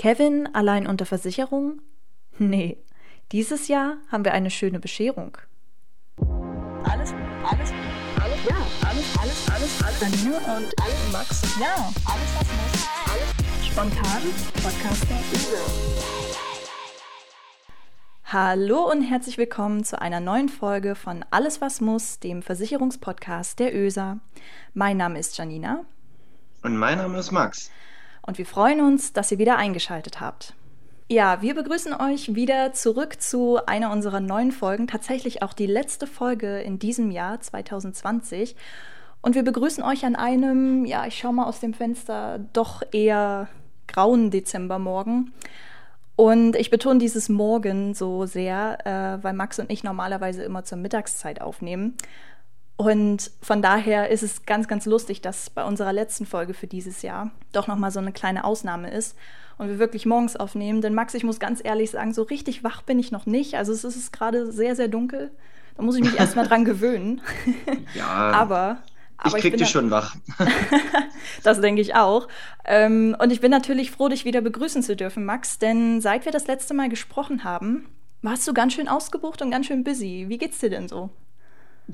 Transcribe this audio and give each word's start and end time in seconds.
Kevin 0.00 0.48
allein 0.54 0.86
unter 0.86 1.04
Versicherung? 1.04 1.82
Nee, 2.38 2.78
dieses 3.32 3.68
Jahr 3.68 3.98
haben 4.10 4.24
wir 4.24 4.32
eine 4.32 4.48
schöne 4.48 4.80
Bescherung. 4.80 5.36
Alles, 6.84 7.12
alles, 7.44 7.70
alles, 8.18 8.38
ja, 8.48 8.56
alles, 8.88 9.18
alles, 9.20 9.50
alles, 9.50 9.82
alles. 9.84 10.00
Janine 10.00 10.36
und 10.38 10.72
alles, 10.80 11.12
Max. 11.12 11.42
Ja, 11.60 11.92
alles, 12.06 12.30
was 12.34 12.48
muss. 12.48 12.88
Alles 13.12 13.66
spontan. 13.66 14.22
Podcaster. 14.62 15.16
Hallo 18.24 18.90
und 18.90 19.02
herzlich 19.02 19.36
willkommen 19.36 19.84
zu 19.84 20.00
einer 20.00 20.20
neuen 20.20 20.48
Folge 20.48 20.94
von 20.94 21.26
Alles, 21.30 21.60
was 21.60 21.82
muss, 21.82 22.20
dem 22.20 22.40
Versicherungspodcast 22.40 23.58
der 23.58 23.76
ÖSA. 23.76 24.18
Mein 24.72 24.96
Name 24.96 25.18
ist 25.18 25.36
Janina. 25.36 25.84
Und 26.62 26.78
mein 26.78 26.96
Name 26.96 27.18
ist 27.18 27.32
Max 27.32 27.70
und 28.22 28.38
wir 28.38 28.46
freuen 28.46 28.80
uns, 28.80 29.12
dass 29.12 29.30
ihr 29.32 29.38
wieder 29.38 29.56
eingeschaltet 29.56 30.20
habt. 30.20 30.54
Ja, 31.08 31.42
wir 31.42 31.54
begrüßen 31.54 31.92
euch 31.92 32.36
wieder 32.36 32.72
zurück 32.72 33.20
zu 33.20 33.58
einer 33.66 33.90
unserer 33.90 34.20
neuen 34.20 34.52
Folgen, 34.52 34.86
tatsächlich 34.86 35.42
auch 35.42 35.52
die 35.52 35.66
letzte 35.66 36.06
Folge 36.06 36.60
in 36.60 36.78
diesem 36.78 37.10
Jahr 37.10 37.40
2020. 37.40 38.54
Und 39.20 39.34
wir 39.34 39.42
begrüßen 39.42 39.82
euch 39.82 40.04
an 40.04 40.14
einem, 40.14 40.84
ja, 40.84 41.06
ich 41.06 41.18
schaue 41.18 41.32
mal 41.32 41.46
aus 41.46 41.58
dem 41.58 41.74
Fenster, 41.74 42.38
doch 42.52 42.82
eher 42.92 43.48
grauen 43.88 44.30
Dezembermorgen. 44.30 45.32
Und 46.14 46.54
ich 46.54 46.70
betone 46.70 46.98
dieses 46.98 47.28
Morgen 47.28 47.94
so 47.94 48.26
sehr, 48.26 48.78
äh, 48.86 49.24
weil 49.24 49.32
Max 49.32 49.58
und 49.58 49.72
ich 49.72 49.82
normalerweise 49.82 50.42
immer 50.42 50.64
zur 50.64 50.78
Mittagszeit 50.78 51.40
aufnehmen. 51.40 51.96
Und 52.80 53.30
von 53.42 53.60
daher 53.60 54.08
ist 54.08 54.22
es 54.22 54.46
ganz, 54.46 54.66
ganz 54.66 54.86
lustig, 54.86 55.20
dass 55.20 55.50
bei 55.50 55.64
unserer 55.64 55.92
letzten 55.92 56.24
Folge 56.24 56.54
für 56.54 56.66
dieses 56.66 57.02
Jahr 57.02 57.30
doch 57.52 57.66
nochmal 57.66 57.90
so 57.90 58.00
eine 58.00 58.10
kleine 58.10 58.42
Ausnahme 58.42 58.90
ist 58.90 59.18
und 59.58 59.68
wir 59.68 59.78
wirklich 59.78 60.06
morgens 60.06 60.34
aufnehmen. 60.34 60.80
Denn 60.80 60.94
Max, 60.94 61.12
ich 61.12 61.22
muss 61.22 61.38
ganz 61.38 61.60
ehrlich 61.62 61.90
sagen, 61.90 62.14
so 62.14 62.22
richtig 62.22 62.64
wach 62.64 62.80
bin 62.80 62.98
ich 62.98 63.12
noch 63.12 63.26
nicht. 63.26 63.56
Also 63.56 63.74
es 63.74 63.84
ist 63.84 64.14
gerade 64.14 64.50
sehr, 64.50 64.76
sehr 64.76 64.88
dunkel. 64.88 65.30
Da 65.76 65.82
muss 65.82 65.94
ich 65.94 66.02
mich 66.02 66.18
erstmal 66.18 66.48
dran 66.48 66.64
gewöhnen. 66.64 67.20
Ja. 67.94 68.06
aber, 68.06 68.78
aber 69.18 69.36
ich 69.36 69.42
krieg 69.42 69.58
dich 69.58 69.68
schon 69.68 69.90
wach. 69.90 70.16
das 71.42 71.60
denke 71.60 71.82
ich 71.82 71.96
auch. 71.96 72.28
Ähm, 72.64 73.14
und 73.20 73.30
ich 73.30 73.42
bin 73.42 73.50
natürlich 73.50 73.90
froh, 73.90 74.08
dich 74.08 74.24
wieder 74.24 74.40
begrüßen 74.40 74.82
zu 74.82 74.96
dürfen, 74.96 75.26
Max. 75.26 75.58
Denn 75.58 76.00
seit 76.00 76.24
wir 76.24 76.32
das 76.32 76.46
letzte 76.46 76.72
Mal 76.72 76.88
gesprochen 76.88 77.44
haben, 77.44 77.90
warst 78.22 78.48
du 78.48 78.54
ganz 78.54 78.72
schön 78.72 78.88
ausgebucht 78.88 79.42
und 79.42 79.50
ganz 79.50 79.66
schön 79.66 79.84
busy. 79.84 80.24
Wie 80.28 80.38
geht's 80.38 80.60
dir 80.60 80.70
denn 80.70 80.88
so? 80.88 81.10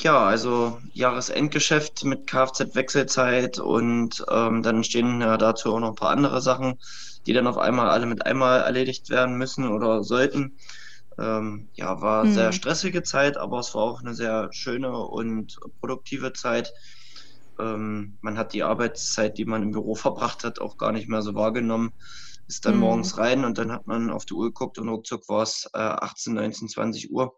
Ja, 0.02 0.26
also 0.26 0.78
Jahresendgeschäft 0.92 2.04
mit 2.04 2.26
Kfz-Wechselzeit 2.26 3.58
und 3.58 4.24
ähm, 4.30 4.62
dann 4.62 4.84
stehen 4.84 5.20
ja 5.20 5.36
dazu 5.36 5.74
auch 5.74 5.80
noch 5.80 5.90
ein 5.90 5.94
paar 5.94 6.10
andere 6.10 6.40
Sachen, 6.42 6.78
die 7.26 7.32
dann 7.32 7.46
auf 7.46 7.56
einmal 7.56 7.90
alle 7.90 8.06
mit 8.06 8.26
einmal 8.26 8.60
erledigt 8.60 9.10
werden 9.10 9.36
müssen 9.36 9.68
oder 9.68 10.02
sollten. 10.02 10.58
Ähm, 11.18 11.70
ja, 11.74 12.00
war 12.02 12.24
hm. 12.24 12.34
sehr 12.34 12.52
stressige 12.52 13.02
Zeit, 13.02 13.36
aber 13.38 13.60
es 13.60 13.74
war 13.74 13.82
auch 13.82 14.00
eine 14.00 14.14
sehr 14.14 14.48
schöne 14.52 14.96
und 14.96 15.58
produktive 15.80 16.32
Zeit. 16.34 16.72
Ähm, 17.58 18.18
man 18.20 18.36
hat 18.36 18.52
die 18.52 18.64
Arbeitszeit, 18.64 19.38
die 19.38 19.46
man 19.46 19.62
im 19.62 19.70
Büro 19.70 19.94
verbracht 19.94 20.44
hat, 20.44 20.60
auch 20.60 20.76
gar 20.76 20.92
nicht 20.92 21.08
mehr 21.08 21.22
so 21.22 21.34
wahrgenommen. 21.34 21.92
Ist 22.48 22.66
dann 22.66 22.74
hm. 22.74 22.80
morgens 22.80 23.16
rein 23.16 23.44
und 23.44 23.56
dann 23.56 23.72
hat 23.72 23.86
man 23.86 24.10
auf 24.10 24.26
die 24.26 24.34
Uhr 24.34 24.46
geguckt 24.46 24.78
und 24.78 24.88
ruckzuck 24.88 25.28
war 25.28 25.42
es 25.42 25.70
äh, 25.72 25.78
18, 25.78 26.34
19, 26.34 26.68
20 26.68 27.10
Uhr 27.10 27.34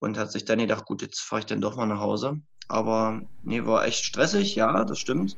und 0.00 0.18
hat 0.18 0.32
sich 0.32 0.44
dann 0.44 0.58
gedacht, 0.58 0.86
gut, 0.86 1.02
jetzt 1.02 1.20
fahre 1.20 1.40
ich 1.40 1.46
dann 1.46 1.60
doch 1.60 1.76
mal 1.76 1.86
nach 1.86 2.00
Hause. 2.00 2.40
Aber 2.68 3.22
nee, 3.42 3.64
war 3.64 3.84
echt 3.84 4.04
stressig, 4.04 4.56
ja, 4.56 4.84
das 4.84 4.98
stimmt. 4.98 5.36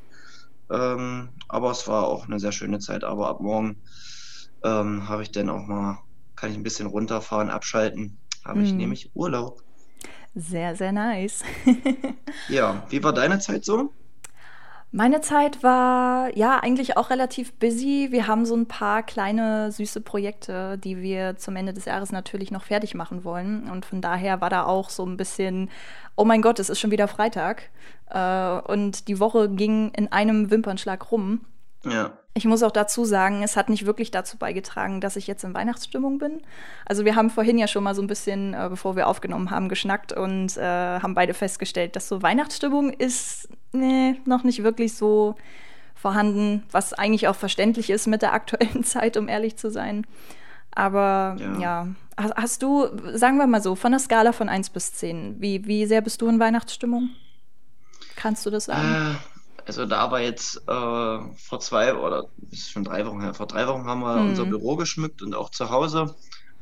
Ähm, 0.71 1.29
aber 1.49 1.71
es 1.71 1.87
war 1.87 2.07
auch 2.07 2.27
eine 2.27 2.41
sehr 2.41 2.53
schöne 2.53 2.79
Zeit. 2.79 3.05
Aber 3.05 3.29
ab 3.29 3.41
morgen 3.41 3.83
ähm, 4.65 5.09
habe 5.09 5.23
ich 5.23 5.33
dann 5.33 5.51
auch 5.51 5.67
mal, 5.67 5.99
kann 6.37 6.51
ich 6.51 6.57
ein 6.57 6.63
bisschen 6.63 6.87
runterfahren, 6.87 7.51
abschalten. 7.51 8.19
Habe 8.45 8.61
hm. 8.61 8.65
ich 8.65 8.73
nämlich 8.73 9.11
Urlaub. 9.15 9.63
Sehr, 10.35 10.75
sehr 10.77 10.93
nice. 10.93 11.43
ja, 12.49 12.87
wie 12.89 13.03
war 13.03 13.13
deine 13.13 13.39
Zeit 13.39 13.65
so? 13.65 13.93
Meine 14.95 15.23
Zeit 15.23 15.63
war 15.63 16.37
ja 16.37 16.59
eigentlich 16.59 16.99
auch 16.99 17.09
relativ 17.09 17.55
busy. 17.55 18.09
Wir 18.11 18.27
haben 18.27 18.45
so 18.45 18.55
ein 18.55 18.67
paar 18.67 19.03
kleine 19.03 19.73
süße 19.73 20.03
Projekte, 20.03 20.77
die 20.77 21.01
wir 21.01 21.39
zum 21.39 21.57
Ende 21.57 21.73
des 21.73 21.87
Jahres 21.87 22.13
natürlich 22.13 22.51
noch 22.51 22.65
fertig 22.65 22.95
machen 22.95 23.25
wollen. 23.25 23.71
Und 23.71 23.87
von 23.87 24.03
daher 24.03 24.43
war 24.43 24.51
da 24.51 24.65
auch 24.65 24.91
so 24.91 25.07
ein 25.07 25.17
bisschen, 25.17 25.71
oh 26.15 26.27
mein 26.27 26.43
Gott, 26.43 26.59
es 26.59 26.69
ist 26.69 26.79
schon 26.79 26.91
wieder 26.91 27.09
Freitag. 27.09 27.71
Äh, 28.11 28.61
und 28.71 29.09
die 29.09 29.19
Woche 29.19 29.49
ging 29.49 29.93
in 29.97 30.13
einem 30.13 30.51
Wimpernschlag 30.51 31.11
rum. 31.11 31.41
Ja. 31.87 32.13
Ich 32.35 32.45
muss 32.45 32.63
auch 32.63 32.71
dazu 32.71 33.07
sagen, 33.07 33.43
es 33.43 33.57
hat 33.57 33.71
nicht 33.71 33.87
wirklich 33.87 34.11
dazu 34.11 34.37
beigetragen, 34.37 35.01
dass 35.01 35.17
ich 35.17 35.27
jetzt 35.27 35.43
in 35.43 35.55
Weihnachtsstimmung 35.55 36.19
bin. 36.19 36.43
Also 36.85 37.07
wir 37.07 37.17
haben 37.17 37.31
vorhin 37.31 37.57
ja 37.57 37.67
schon 37.67 37.85
mal 37.85 37.95
so 37.95 38.03
ein 38.03 38.09
bisschen, 38.09 38.53
äh, 38.53 38.67
bevor 38.69 38.95
wir 38.95 39.09
aufgenommen 39.09 39.51
haben, 39.51 39.71
geschnackt 39.71 40.13
und 40.13 40.55
äh, 40.59 40.61
haben 41.01 41.15
beide 41.15 41.33
festgestellt, 41.33 41.97
dass 41.97 42.09
so 42.09 42.21
Weihnachtsstimmung 42.21 42.91
ist 42.91 43.49
nee, 43.73 44.21
noch 44.25 44.45
nicht 44.45 44.63
wirklich 44.63 44.95
so 44.95 45.37
vorhanden, 45.95 46.65
was 46.71 46.93
eigentlich 46.93 47.29
auch 47.29 47.37
verständlich 47.37 47.91
ist 47.91 48.07
mit 48.07 48.23
der 48.23 48.33
aktuellen 48.33 48.85
Zeit, 48.85 49.17
um 49.17 49.29
ehrlich 49.29 49.57
zu 49.57 49.71
sein. 49.71 50.07
Aber 50.71 51.37
ja. 51.39 51.59
ja. 51.59 51.89
Hast 52.17 52.63
du, 52.63 52.89
sagen 53.15 53.39
wir 53.39 53.47
mal 53.47 53.63
so, 53.63 53.75
von 53.75 53.93
der 53.93 53.99
Skala 53.99 54.33
von 54.33 54.49
1 54.49 54.71
bis 54.71 54.93
10, 54.93 55.41
wie, 55.41 55.67
wie 55.67 55.87
sehr 55.87 56.03
bist 56.03 56.21
du 56.21 56.29
in 56.29 56.39
Weihnachtsstimmung? 56.39 57.11
Kannst 58.17 58.45
du 58.45 58.51
das 58.51 58.67
sagen? 58.67 59.15
Äh 59.15 59.33
also 59.67 59.87
da 59.87 60.11
war 60.11 60.21
jetzt 60.21 60.57
äh, 60.57 61.19
vor 61.37 61.61
zwei 61.61 61.95
oder 61.95 62.27
ist 62.51 62.71
schon 62.71 62.85
drei 62.85 63.07
Wochen 63.07 63.21
her, 63.21 63.35
vor 63.35 63.47
drei 63.47 63.67
Wochen 63.69 63.85
haben 63.85 64.01
wir 64.01 64.17
hm. 64.17 64.31
unser 64.31 64.45
Büro 64.45 64.77
geschmückt 64.77 65.23
und 65.23 65.35
auch 65.35 65.51
zu 65.51 65.71
Hause 65.71 66.15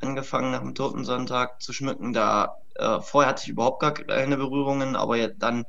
angefangen 0.03 0.50
nach 0.50 0.61
dem 0.61 0.75
Totensonntag 0.75 1.61
zu 1.62 1.72
schmücken. 1.72 2.12
Da 2.12 2.56
äh, 2.77 3.00
vorher 3.00 3.31
hatte 3.31 3.43
ich 3.44 3.50
überhaupt 3.50 3.81
gar 3.81 3.93
keine 3.93 4.37
Berührungen, 4.37 4.97
aber 4.97 5.16
ja, 5.16 5.28
dann 5.28 5.65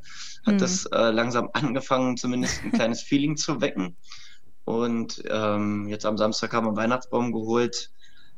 hat 0.46 0.54
hm. 0.54 0.58
das 0.58 0.86
äh, 0.88 1.12
langsam 1.12 1.50
angefangen, 1.54 2.18
zumindest 2.18 2.64
ein 2.64 2.72
kleines 2.72 3.02
Feeling 3.02 3.38
zu 3.38 3.62
wecken. 3.62 3.96
Und 4.64 5.24
ähm, 5.30 5.88
jetzt 5.88 6.06
am 6.06 6.18
Samstag 6.18 6.54
haben 6.54 6.66
wir 6.66 6.70
einen 6.70 6.78
Weihnachtsbaum 6.78 7.32
geholt, 7.32 7.92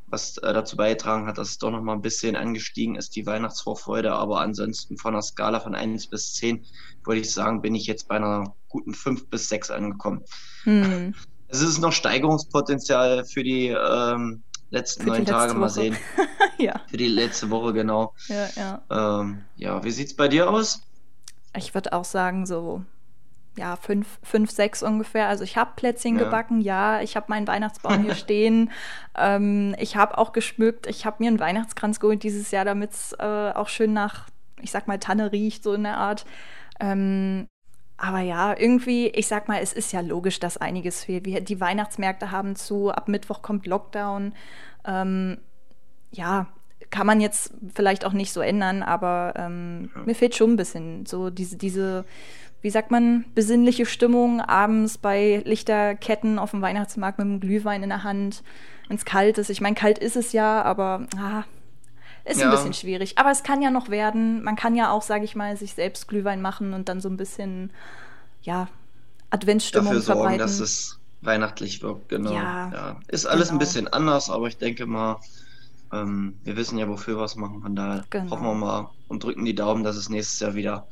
was 0.08 0.38
äh, 0.38 0.54
dazu 0.54 0.78
beigetragen 0.78 1.28
hat, 1.28 1.38
dass 1.38 1.50
es 1.50 1.58
doch 1.58 1.72
noch 1.72 1.82
mal 1.82 1.94
ein 1.94 2.02
bisschen 2.02 2.36
angestiegen 2.36 2.96
ist, 2.96 3.16
die 3.16 3.26
Weihnachtsvorfreude. 3.26 4.14
Aber 4.14 4.42
ansonsten 4.42 4.98
von 4.98 5.14
einer 5.14 5.22
Skala 5.22 5.60
von 5.60 5.76
1 5.76 6.08
bis 6.08 6.34
10 6.34 6.66
würde 7.04 7.22
ich 7.22 7.32
sagen, 7.32 7.62
bin 7.62 7.76
ich 7.76 7.88
jetzt 7.88 8.08
bei 8.08 8.16
einer 8.16 8.56
guten 8.70 8.94
5 8.94 9.30
bis 9.30 9.50
6 9.50 9.72
angekommen. 9.72 10.24
Hm. 10.64 11.14
Es 11.50 11.62
ist 11.62 11.78
noch 11.78 11.92
Steigerungspotenzial 11.92 13.26
für 13.26 13.44
die 13.44 13.68
ähm, 13.68 14.42
letzten 14.74 15.06
neun 15.06 15.26
Tage, 15.26 15.54
mal 15.54 15.70
sehen. 15.70 15.96
ja. 16.58 16.82
Für 16.88 16.98
die 16.98 17.08
letzte 17.08 17.50
Woche, 17.50 17.74
genau. 17.74 18.14
Ja, 18.28 18.48
ja. 18.90 19.20
Ähm, 19.22 19.44
ja, 19.56 19.84
wie 19.84 19.92
sieht 19.92 20.08
es 20.08 20.16
bei 20.16 20.28
dir 20.28 20.50
aus? 20.50 20.82
Ich 21.56 21.74
würde 21.76 21.94
auch 21.94 22.06
sagen, 22.06 22.46
so 22.46 22.84
ja, 23.56 23.76
fünf, 23.76 24.20
fünf, 24.24 24.50
sechs 24.50 24.82
ungefähr. 24.82 25.28
Also 25.28 25.44
ich 25.44 25.58
habe 25.58 25.74
Plätzchen 25.76 26.18
ja. 26.18 26.24
gebacken, 26.24 26.60
ja, 26.60 27.02
ich 27.02 27.16
habe 27.16 27.28
meinen 27.30 27.48
Weihnachtsbaum 27.48 28.02
hier 28.02 28.16
stehen. 28.16 28.72
Ähm, 29.16 29.76
ich 29.78 29.96
habe 29.96 30.18
auch 30.18 30.32
geschmückt, 30.32 30.88
ich 30.88 31.06
habe 31.06 31.18
mir 31.20 31.28
einen 31.28 31.40
Weihnachtskranz 31.40 32.00
geholt 32.00 32.24
dieses 32.24 32.50
Jahr, 32.50 32.66
damit 32.66 32.92
es 32.92 33.14
äh, 33.20 33.52
auch 33.54 33.70
schön 33.70 33.94
nach, 33.94 34.28
ich 34.60 34.72
sag 34.72 34.88
mal, 34.88 34.98
Tanne 34.98 35.32
riecht, 35.32 35.64
so 35.64 35.74
in 35.74 35.84
der 35.84 35.98
Art. 35.98 36.26
Ähm, 36.80 37.48
aber 38.04 38.20
ja, 38.20 38.54
irgendwie, 38.60 39.08
ich 39.08 39.28
sag 39.28 39.48
mal, 39.48 39.62
es 39.62 39.72
ist 39.72 39.94
ja 39.94 40.02
logisch, 40.02 40.38
dass 40.38 40.58
einiges 40.58 41.06
fehlt. 41.06 41.24
Wir, 41.24 41.40
die 41.40 41.62
Weihnachtsmärkte 41.62 42.32
haben 42.32 42.58
zu, 42.58 42.92
ab 42.92 43.08
Mittwoch 43.08 43.42
kommt 43.42 43.66
Lockdown. 43.66 44.34
Ähm, 44.84 45.38
ja, 46.12 46.48
kann 46.90 47.08
man 47.08 47.22
jetzt 47.22 47.54
vielleicht 47.74 48.04
auch 48.04 48.12
nicht 48.12 48.34
so 48.34 48.42
ändern, 48.42 48.84
aber 48.84 49.36
ähm, 49.38 49.90
ja. 49.96 50.02
mir 50.04 50.16
fehlt 50.16 50.36
schon 50.36 50.52
ein 50.52 50.58
bisschen 50.58 51.06
so 51.06 51.30
diese, 51.30 51.56
diese 51.56 52.04
wie 52.62 52.70
sagt 52.70 52.92
man, 52.92 53.24
besinnliche 53.36 53.86
Stimmung 53.86 54.42
abends 54.42 54.98
bei 54.98 55.42
Lichterketten 55.46 56.40
auf 56.40 56.52
dem 56.52 56.62
Weihnachtsmarkt 56.62 57.20
mit 57.20 57.28
einem 57.28 57.40
Glühwein 57.40 57.84
in 57.84 57.90
der 57.90 58.04
Hand, 58.04 58.44
wenn 58.90 58.98
es 58.98 59.06
kalt 59.06 59.38
ist. 59.38 59.50
Ich 59.50 59.62
meine, 59.62 59.76
kalt 59.76 59.98
ist 59.98 60.18
es 60.18 60.34
ja, 60.34 60.62
aber 60.62 61.08
ah, 61.18 61.44
ist 62.26 62.40
ja. 62.40 62.46
ein 62.46 62.52
bisschen 62.52 62.74
schwierig. 62.74 63.18
Aber 63.18 63.32
es 63.32 63.44
kann 63.44 63.62
ja 63.62 63.70
noch 63.70 63.90
werden. 63.90 64.44
Man 64.44 64.56
kann 64.56 64.76
ja 64.76 64.92
auch, 64.92 65.02
sage 65.02 65.26
ich 65.26 65.36
mal, 65.36 65.58
sich 65.58 65.74
selbst 65.74 66.08
Glühwein 66.08 66.42
machen 66.42 66.74
und 66.74 66.90
dann 66.90 67.02
so 67.02 67.10
ein 67.10 67.18
bisschen, 67.18 67.72
ja, 68.42 68.68
Adventsstimmung 69.30 69.88
Dafür 69.88 70.02
sorgen, 70.02 70.20
verbreiten. 70.20 70.40
dass 70.40 70.60
es 70.60 71.00
weihnachtlich 71.22 71.82
wirkt, 71.82 72.10
genau. 72.10 72.34
Ja, 72.34 72.72
ja. 72.72 73.00
Ist 73.08 73.26
alles 73.26 73.50
genau. 73.50 73.56
ein 73.56 73.60
bisschen 73.60 73.88
anders, 73.88 74.30
aber 74.30 74.48
ich 74.48 74.58
denke 74.58 74.86
mal, 74.86 75.20
ähm, 75.92 76.38
wir 76.44 76.56
wissen 76.56 76.78
ja, 76.78 76.88
wofür 76.88 77.18
wir 77.18 77.24
es 77.24 77.36
machen. 77.36 77.62
Von 77.62 77.76
daher 77.76 78.06
genau. 78.10 78.32
hoffen 78.32 78.44
wir 78.44 78.54
mal 78.54 78.90
und 79.08 79.24
drücken 79.24 79.46
die 79.46 79.56
Daumen, 79.56 79.84
dass 79.84 79.96
es 79.96 80.10
nächstes 80.10 80.40
Jahr 80.40 80.56
wieder 80.56 80.88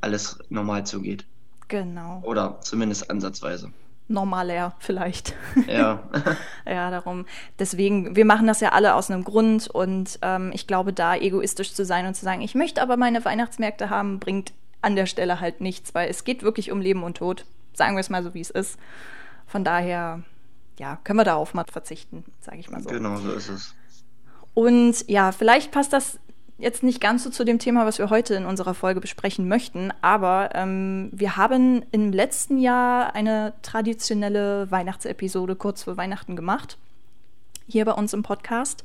alles 0.00 0.38
normal 0.48 0.86
zugeht. 0.86 1.26
Genau. 1.68 2.20
Oder 2.24 2.60
zumindest 2.60 3.10
ansatzweise. 3.10 3.72
Normaler 4.08 4.74
vielleicht. 4.78 5.34
Ja. 5.66 6.02
ja, 6.66 6.90
darum. 6.90 7.26
Deswegen, 7.58 8.16
wir 8.16 8.24
machen 8.24 8.46
das 8.46 8.60
ja 8.60 8.70
alle 8.70 8.94
aus 8.94 9.10
einem 9.10 9.22
Grund 9.22 9.68
und 9.68 10.18
ähm, 10.22 10.50
ich 10.54 10.66
glaube, 10.66 10.92
da 10.92 11.14
egoistisch 11.14 11.74
zu 11.74 11.84
sein 11.84 12.06
und 12.06 12.14
zu 12.14 12.24
sagen, 12.24 12.40
ich 12.40 12.54
möchte 12.54 12.82
aber 12.82 12.96
meine 12.96 13.24
Weihnachtsmärkte 13.24 13.90
haben, 13.90 14.18
bringt 14.18 14.52
an 14.80 14.96
der 14.96 15.06
Stelle 15.06 15.40
halt 15.40 15.60
nichts, 15.60 15.94
weil 15.94 16.08
es 16.08 16.24
geht 16.24 16.42
wirklich 16.42 16.72
um 16.72 16.80
Leben 16.80 17.02
und 17.02 17.18
Tod. 17.18 17.44
Sagen 17.74 17.96
wir 17.96 18.00
es 18.00 18.10
mal 18.10 18.22
so, 18.22 18.34
wie 18.34 18.40
es 18.40 18.50
ist. 18.50 18.78
Von 19.46 19.64
daher, 19.64 20.22
ja, 20.78 20.98
können 21.04 21.18
wir 21.18 21.24
darauf 21.24 21.54
mal 21.54 21.64
verzichten, 21.70 22.24
sage 22.40 22.58
ich 22.58 22.70
mal 22.70 22.82
so. 22.82 22.88
Genau, 22.88 23.16
so 23.16 23.32
ist 23.32 23.48
es. 23.48 23.74
Und 24.54 25.08
ja, 25.08 25.32
vielleicht 25.32 25.70
passt 25.70 25.92
das 25.92 26.18
jetzt 26.58 26.82
nicht 26.82 27.00
ganz 27.00 27.22
so 27.22 27.30
zu 27.30 27.44
dem 27.44 27.60
Thema, 27.60 27.86
was 27.86 27.98
wir 27.98 28.10
heute 28.10 28.34
in 28.34 28.44
unserer 28.44 28.74
Folge 28.74 29.00
besprechen 29.00 29.48
möchten, 29.48 29.92
aber 30.02 30.50
ähm, 30.54 31.08
wir 31.12 31.36
haben 31.36 31.84
im 31.92 32.12
letzten 32.12 32.58
Jahr 32.58 33.14
eine 33.14 33.54
traditionelle 33.62 34.70
Weihnachtsepisode 34.70 35.54
kurz 35.54 35.84
vor 35.84 35.96
Weihnachten 35.96 36.34
gemacht, 36.34 36.76
hier 37.66 37.84
bei 37.84 37.92
uns 37.92 38.12
im 38.12 38.24
Podcast. 38.24 38.82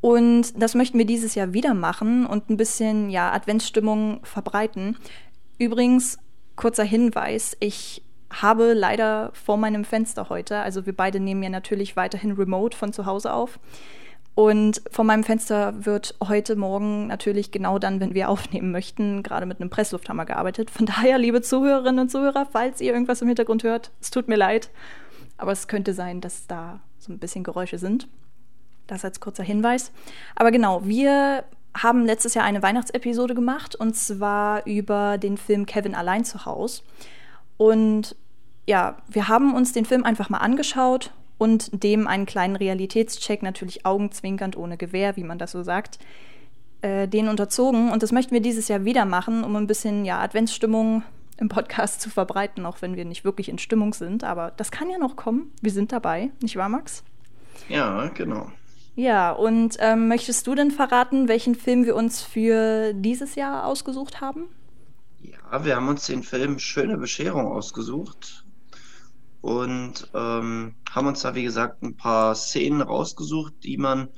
Und 0.00 0.60
das 0.60 0.74
möchten 0.74 0.98
wir 0.98 1.04
dieses 1.04 1.34
Jahr 1.34 1.52
wieder 1.52 1.74
machen 1.74 2.26
und 2.26 2.48
ein 2.48 2.56
bisschen 2.56 3.10
ja, 3.10 3.32
Adventsstimmung 3.32 4.20
verbreiten. 4.24 4.96
Übrigens, 5.58 6.18
kurzer 6.54 6.84
Hinweis, 6.84 7.56
ich 7.60 8.02
habe 8.30 8.72
leider 8.72 9.30
vor 9.34 9.56
meinem 9.56 9.84
Fenster 9.84 10.28
heute, 10.28 10.58
also 10.58 10.86
wir 10.86 10.94
beide 10.94 11.20
nehmen 11.20 11.42
ja 11.42 11.50
natürlich 11.50 11.96
weiterhin 11.96 12.32
remote 12.32 12.76
von 12.76 12.92
zu 12.92 13.06
Hause 13.06 13.32
auf, 13.32 13.58
und 14.36 14.82
von 14.90 15.06
meinem 15.06 15.24
Fenster 15.24 15.86
wird 15.86 16.14
heute 16.22 16.56
Morgen 16.56 17.06
natürlich 17.06 17.52
genau 17.52 17.78
dann, 17.78 18.00
wenn 18.00 18.12
wir 18.12 18.28
aufnehmen 18.28 18.70
möchten, 18.70 19.22
gerade 19.22 19.46
mit 19.46 19.62
einem 19.62 19.70
Presslufthammer 19.70 20.26
gearbeitet. 20.26 20.70
Von 20.70 20.84
daher, 20.84 21.16
liebe 21.16 21.40
Zuhörerinnen 21.40 22.00
und 22.00 22.10
Zuhörer, 22.10 22.46
falls 22.52 22.82
ihr 22.82 22.92
irgendwas 22.92 23.22
im 23.22 23.28
Hintergrund 23.28 23.64
hört, 23.64 23.92
es 23.98 24.10
tut 24.10 24.28
mir 24.28 24.36
leid. 24.36 24.68
Aber 25.38 25.52
es 25.52 25.68
könnte 25.68 25.94
sein, 25.94 26.20
dass 26.20 26.46
da 26.46 26.80
so 26.98 27.14
ein 27.14 27.18
bisschen 27.18 27.44
Geräusche 27.44 27.78
sind. 27.78 28.08
Das 28.86 29.06
als 29.06 29.20
kurzer 29.20 29.42
Hinweis. 29.42 29.90
Aber 30.34 30.50
genau, 30.50 30.84
wir 30.84 31.44
haben 31.74 32.04
letztes 32.04 32.34
Jahr 32.34 32.44
eine 32.44 32.62
Weihnachtsepisode 32.62 33.34
gemacht 33.34 33.74
und 33.74 33.96
zwar 33.96 34.66
über 34.66 35.16
den 35.16 35.38
Film 35.38 35.64
Kevin 35.64 35.94
allein 35.94 36.26
zu 36.26 36.44
Hause. 36.44 36.82
Und 37.56 38.14
ja, 38.66 38.98
wir 39.08 39.28
haben 39.28 39.54
uns 39.54 39.72
den 39.72 39.86
Film 39.86 40.04
einfach 40.04 40.28
mal 40.28 40.38
angeschaut 40.38 41.10
und 41.38 41.82
dem 41.82 42.06
einen 42.06 42.26
kleinen 42.26 42.56
Realitätscheck, 42.56 43.42
natürlich 43.42 43.84
augenzwinkernd 43.84 44.56
ohne 44.56 44.76
Gewehr, 44.76 45.16
wie 45.16 45.24
man 45.24 45.38
das 45.38 45.52
so 45.52 45.62
sagt, 45.62 45.98
äh, 46.82 47.08
den 47.08 47.28
unterzogen. 47.28 47.90
Und 47.90 48.02
das 48.02 48.12
möchten 48.12 48.32
wir 48.32 48.40
dieses 48.40 48.68
Jahr 48.68 48.84
wieder 48.84 49.04
machen, 49.04 49.44
um 49.44 49.56
ein 49.56 49.66
bisschen 49.66 50.04
ja, 50.04 50.20
Adventsstimmung 50.20 51.02
im 51.38 51.48
Podcast 51.48 52.00
zu 52.00 52.08
verbreiten, 52.08 52.64
auch 52.64 52.80
wenn 52.80 52.96
wir 52.96 53.04
nicht 53.04 53.24
wirklich 53.24 53.48
in 53.48 53.58
Stimmung 53.58 53.92
sind. 53.92 54.24
Aber 54.24 54.52
das 54.56 54.70
kann 54.70 54.88
ja 54.88 54.98
noch 54.98 55.16
kommen. 55.16 55.52
Wir 55.60 55.72
sind 55.72 55.92
dabei, 55.92 56.30
nicht 56.40 56.56
wahr, 56.56 56.68
Max? 56.68 57.04
Ja, 57.68 58.08
genau. 58.08 58.50
Ja, 58.94 59.32
und 59.32 59.76
ähm, 59.80 60.08
möchtest 60.08 60.46
du 60.46 60.54
denn 60.54 60.70
verraten, 60.70 61.28
welchen 61.28 61.54
Film 61.54 61.84
wir 61.84 61.94
uns 61.94 62.22
für 62.22 62.94
dieses 62.94 63.34
Jahr 63.34 63.66
ausgesucht 63.66 64.22
haben? 64.22 64.44
Ja, 65.20 65.64
wir 65.64 65.76
haben 65.76 65.88
uns 65.88 66.06
den 66.06 66.22
Film 66.22 66.58
Schöne 66.58 66.96
Bescherung 66.96 67.46
ausgesucht 67.46 68.45
und 69.46 70.10
ähm, 70.12 70.74
haben 70.90 71.06
uns 71.06 71.22
da, 71.22 71.36
wie 71.36 71.44
gesagt, 71.44 71.80
ein 71.84 71.96
paar 71.96 72.34
Szenen 72.34 72.80
rausgesucht, 72.80 73.54
die 73.62 73.76
man 73.76 74.08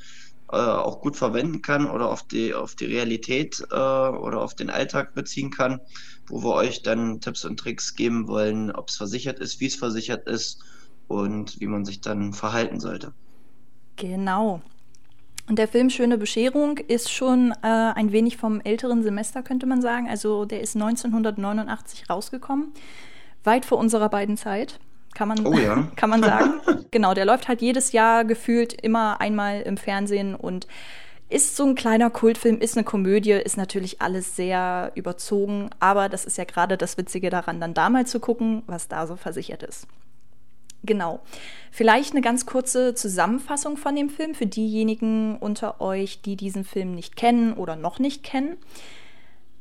äh, 0.50 0.56
auch 0.56 1.02
gut 1.02 1.16
verwenden 1.16 1.60
kann 1.60 1.84
oder 1.84 2.08
auf 2.08 2.22
die, 2.22 2.54
auf 2.54 2.74
die 2.74 2.86
Realität 2.86 3.60
äh, 3.70 3.74
oder 3.74 4.40
auf 4.40 4.54
den 4.54 4.70
Alltag 4.70 5.12
beziehen 5.12 5.50
kann, 5.50 5.80
wo 6.28 6.42
wir 6.42 6.54
euch 6.54 6.82
dann 6.82 7.20
Tipps 7.20 7.44
und 7.44 7.60
Tricks 7.60 7.94
geben 7.94 8.26
wollen, 8.26 8.70
ob 8.70 8.88
es 8.88 8.96
versichert 8.96 9.38
ist, 9.38 9.60
wie 9.60 9.66
es 9.66 9.74
versichert 9.74 10.26
ist 10.26 10.64
und 11.08 11.60
wie 11.60 11.66
man 11.66 11.84
sich 11.84 12.00
dann 12.00 12.32
verhalten 12.32 12.80
sollte. 12.80 13.12
Genau. 13.96 14.62
Und 15.46 15.58
der 15.58 15.68
Film 15.68 15.90
Schöne 15.90 16.16
Bescherung 16.16 16.78
ist 16.78 17.12
schon 17.12 17.52
äh, 17.62 17.66
ein 17.66 18.12
wenig 18.12 18.38
vom 18.38 18.62
älteren 18.62 19.02
Semester, 19.02 19.42
könnte 19.42 19.66
man 19.66 19.82
sagen. 19.82 20.08
Also 20.08 20.46
der 20.46 20.62
ist 20.62 20.74
1989 20.74 22.08
rausgekommen, 22.08 22.72
weit 23.44 23.66
vor 23.66 23.76
unserer 23.76 24.08
beiden 24.08 24.38
Zeit 24.38 24.80
kann 25.14 25.28
man, 25.28 25.46
oh 25.46 25.58
ja. 25.58 25.88
kann 25.96 26.10
man 26.10 26.22
sagen. 26.22 26.60
genau, 26.90 27.14
der 27.14 27.24
läuft 27.24 27.48
halt 27.48 27.60
jedes 27.60 27.92
Jahr 27.92 28.24
gefühlt 28.24 28.72
immer 28.72 29.20
einmal 29.20 29.62
im 29.62 29.76
Fernsehen 29.76 30.34
und 30.34 30.66
ist 31.30 31.56
so 31.56 31.64
ein 31.64 31.74
kleiner 31.74 32.08
Kultfilm, 32.08 32.58
ist 32.58 32.76
eine 32.76 32.84
Komödie, 32.84 33.32
ist 33.32 33.58
natürlich 33.58 34.00
alles 34.00 34.34
sehr 34.34 34.92
überzogen, 34.94 35.68
aber 35.78 36.08
das 36.08 36.24
ist 36.24 36.38
ja 36.38 36.44
gerade 36.44 36.78
das 36.78 36.96
Witzige 36.96 37.28
daran, 37.28 37.60
dann 37.60 37.74
da 37.74 37.90
mal 37.90 38.06
zu 38.06 38.18
gucken, 38.18 38.62
was 38.66 38.88
da 38.88 39.06
so 39.06 39.16
versichert 39.16 39.62
ist. 39.62 39.86
Genau. 40.84 41.20
Vielleicht 41.70 42.12
eine 42.12 42.22
ganz 42.22 42.46
kurze 42.46 42.94
Zusammenfassung 42.94 43.76
von 43.76 43.94
dem 43.94 44.08
Film 44.08 44.34
für 44.34 44.46
diejenigen 44.46 45.36
unter 45.36 45.80
euch, 45.80 46.22
die 46.22 46.36
diesen 46.36 46.64
Film 46.64 46.94
nicht 46.94 47.16
kennen 47.16 47.52
oder 47.52 47.76
noch 47.76 47.98
nicht 47.98 48.22
kennen. 48.22 48.56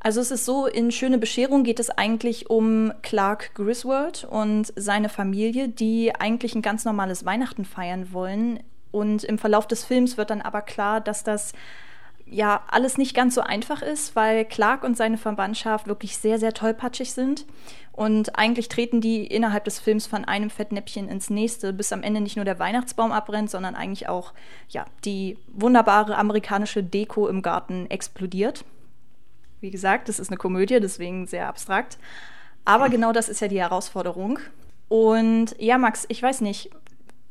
Also 0.08 0.22
es 0.22 0.32
ist 0.32 0.46
so, 0.46 0.68
in 0.68 0.90
Schöne 0.90 1.18
Bescherung 1.18 1.66
geht 1.66 1.82
es 1.82 1.90
eigentlich 1.90 2.50
um 2.50 2.94
Clark 3.02 3.54
Griswold 3.56 4.24
und 4.24 4.72
seine 4.78 5.10
Familie, 5.10 5.68
die 5.68 6.16
eigentlich 6.16 6.56
ein 6.56 6.62
ganz 6.62 6.86
normales 6.86 7.26
Weihnachten 7.26 7.66
feiern 7.66 8.14
wollen. 8.14 8.64
Und 8.92 9.26
im 9.26 9.38
Verlauf 9.38 9.68
des 9.68 9.84
Films 9.84 10.18
wird 10.18 10.30
dann 10.30 10.42
aber 10.42 10.62
klar, 10.62 11.02
dass 11.02 11.26
das 11.26 11.52
ja 12.26 12.64
alles 12.70 12.98
nicht 12.98 13.16
ganz 13.16 13.36
so 13.36 13.42
einfach 13.42 13.82
ist, 13.82 14.16
weil 14.16 14.46
Clark 14.46 14.86
und 14.86 14.96
seine 14.96 15.18
Verwandtschaft 15.18 15.88
wirklich 15.88 16.16
sehr, 16.18 16.40
sehr 16.40 16.54
tollpatschig 16.54 17.12
sind. 17.12 17.46
Und 17.92 18.40
eigentlich 18.40 18.70
treten 18.70 19.02
die 19.02 19.28
innerhalb 19.28 19.66
des 19.66 19.78
Films 19.78 20.08
von 20.08 20.24
einem 20.24 20.50
Fettnäpfchen 20.50 21.10
ins 21.10 21.30
nächste, 21.30 21.74
bis 21.74 21.92
am 21.92 22.02
Ende 22.02 22.22
nicht 22.22 22.38
nur 22.38 22.46
der 22.46 22.60
Weihnachtsbaum 22.60 23.12
abbrennt, 23.12 23.50
sondern 23.50 23.76
eigentlich 23.76 24.08
auch 24.08 24.32
ja, 24.70 24.86
die 25.04 25.38
wunderbare 25.50 26.16
amerikanische 26.16 26.82
Deko 26.82 27.28
im 27.28 27.42
Garten 27.42 27.88
explodiert. 27.90 28.64
Wie 29.60 29.72
gesagt, 29.72 30.10
das 30.10 30.20
ist 30.20 30.30
eine 30.30 30.38
Komödie, 30.38 30.80
deswegen 30.80 31.28
sehr 31.28 31.48
abstrakt. 31.48 31.98
Aber 32.66 32.90
genau 32.90 33.14
das 33.14 33.30
ist 33.30 33.40
ja 33.40 33.48
die 33.48 33.60
Herausforderung. 33.60 34.40
Und 34.90 35.56
ja, 35.58 35.78
Max, 35.78 36.06
ich 36.10 36.22
weiß 36.22 36.42
nicht, 36.42 36.70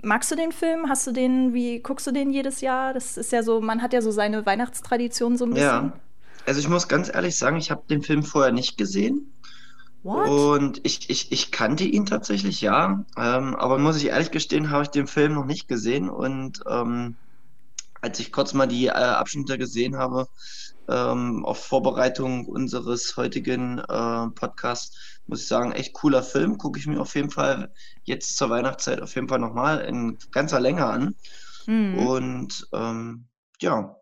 magst 0.03 0.31
du 0.31 0.37
den 0.37 0.53
Film? 0.53 0.89
Hast 0.89 1.07
du 1.07 1.13
den, 1.13 1.53
wie 1.55 1.81
guckst 1.81 2.07
du 2.07 2.13
den 2.13 2.31
jedes 2.31 2.61
Jahr? 2.61 2.95
Das 2.95 3.17
ist 3.17 3.33
ja 3.33 3.43
so, 3.43 3.61
man 3.61 3.83
hat 3.83 3.93
ja 3.93 4.03
so 4.03 4.11
seine 4.11 4.47
Weihnachtstradition 4.47 5.37
so 5.37 5.45
ein 5.45 5.51
bisschen. 5.51 5.67
Ja, 5.67 5.93
also 6.47 6.61
ich 6.61 6.69
muss 6.69 6.89
ganz 6.89 7.13
ehrlich 7.13 7.37
sagen, 7.37 7.57
ich 7.57 7.71
habe 7.71 7.83
den 7.89 8.03
Film 8.03 8.23
vorher 8.23 8.53
nicht 8.53 8.79
gesehen. 8.79 9.33
What? 10.03 10.29
Und 10.29 10.81
ich, 10.85 11.11
ich, 11.11 11.33
ich 11.33 11.51
kannte 11.51 11.85
ihn 11.85 12.07
tatsächlich, 12.07 12.61
ja. 12.61 13.05
Ähm, 13.17 13.57
aber 13.57 13.79
muss 13.79 13.97
ich 13.97 14.07
ehrlich 14.07 14.31
gestehen, 14.31 14.71
habe 14.71 14.85
ich 14.85 14.91
den 14.91 15.09
Film 15.09 15.35
noch 15.35 15.47
nicht 15.47 15.67
gesehen. 15.67 16.09
Und 16.09 16.63
ähm, 16.71 17.17
als 18.01 18.21
ich 18.21 18.33
kurz 18.33 18.53
mal 18.53 18.67
die 18.67 18.87
äh, 18.87 18.91
Abschnitte 18.91 19.59
gesehen 19.59 19.97
habe, 19.97 20.29
ähm, 20.89 21.45
auf 21.45 21.65
Vorbereitung 21.65 22.47
unseres 22.47 23.17
heutigen 23.17 23.79
äh, 23.79 24.29
Podcasts, 24.35 25.21
muss 25.27 25.43
ich 25.43 25.49
sagen, 25.49 25.73
echt 25.73 25.93
cooler 25.95 26.23
Film. 26.23 26.59
Gucke 26.59 26.79
ich 26.79 26.87
mir 26.87 27.01
auf 27.01 27.15
jeden 27.15 27.31
Fall 27.31 27.73
jetzt 28.05 28.37
zur 28.37 28.51
Weihnachtszeit 28.51 29.01
auf 29.01 29.15
jeden 29.15 29.29
Fall 29.29 29.41
nochmal 29.41 29.81
in 29.81 30.19
ganzer 30.31 30.61
Länge 30.61 30.87
an. 30.87 31.17
Mhm. 31.67 31.99
Und 31.99 32.69
ähm, 32.73 33.27
ja. 33.61 33.97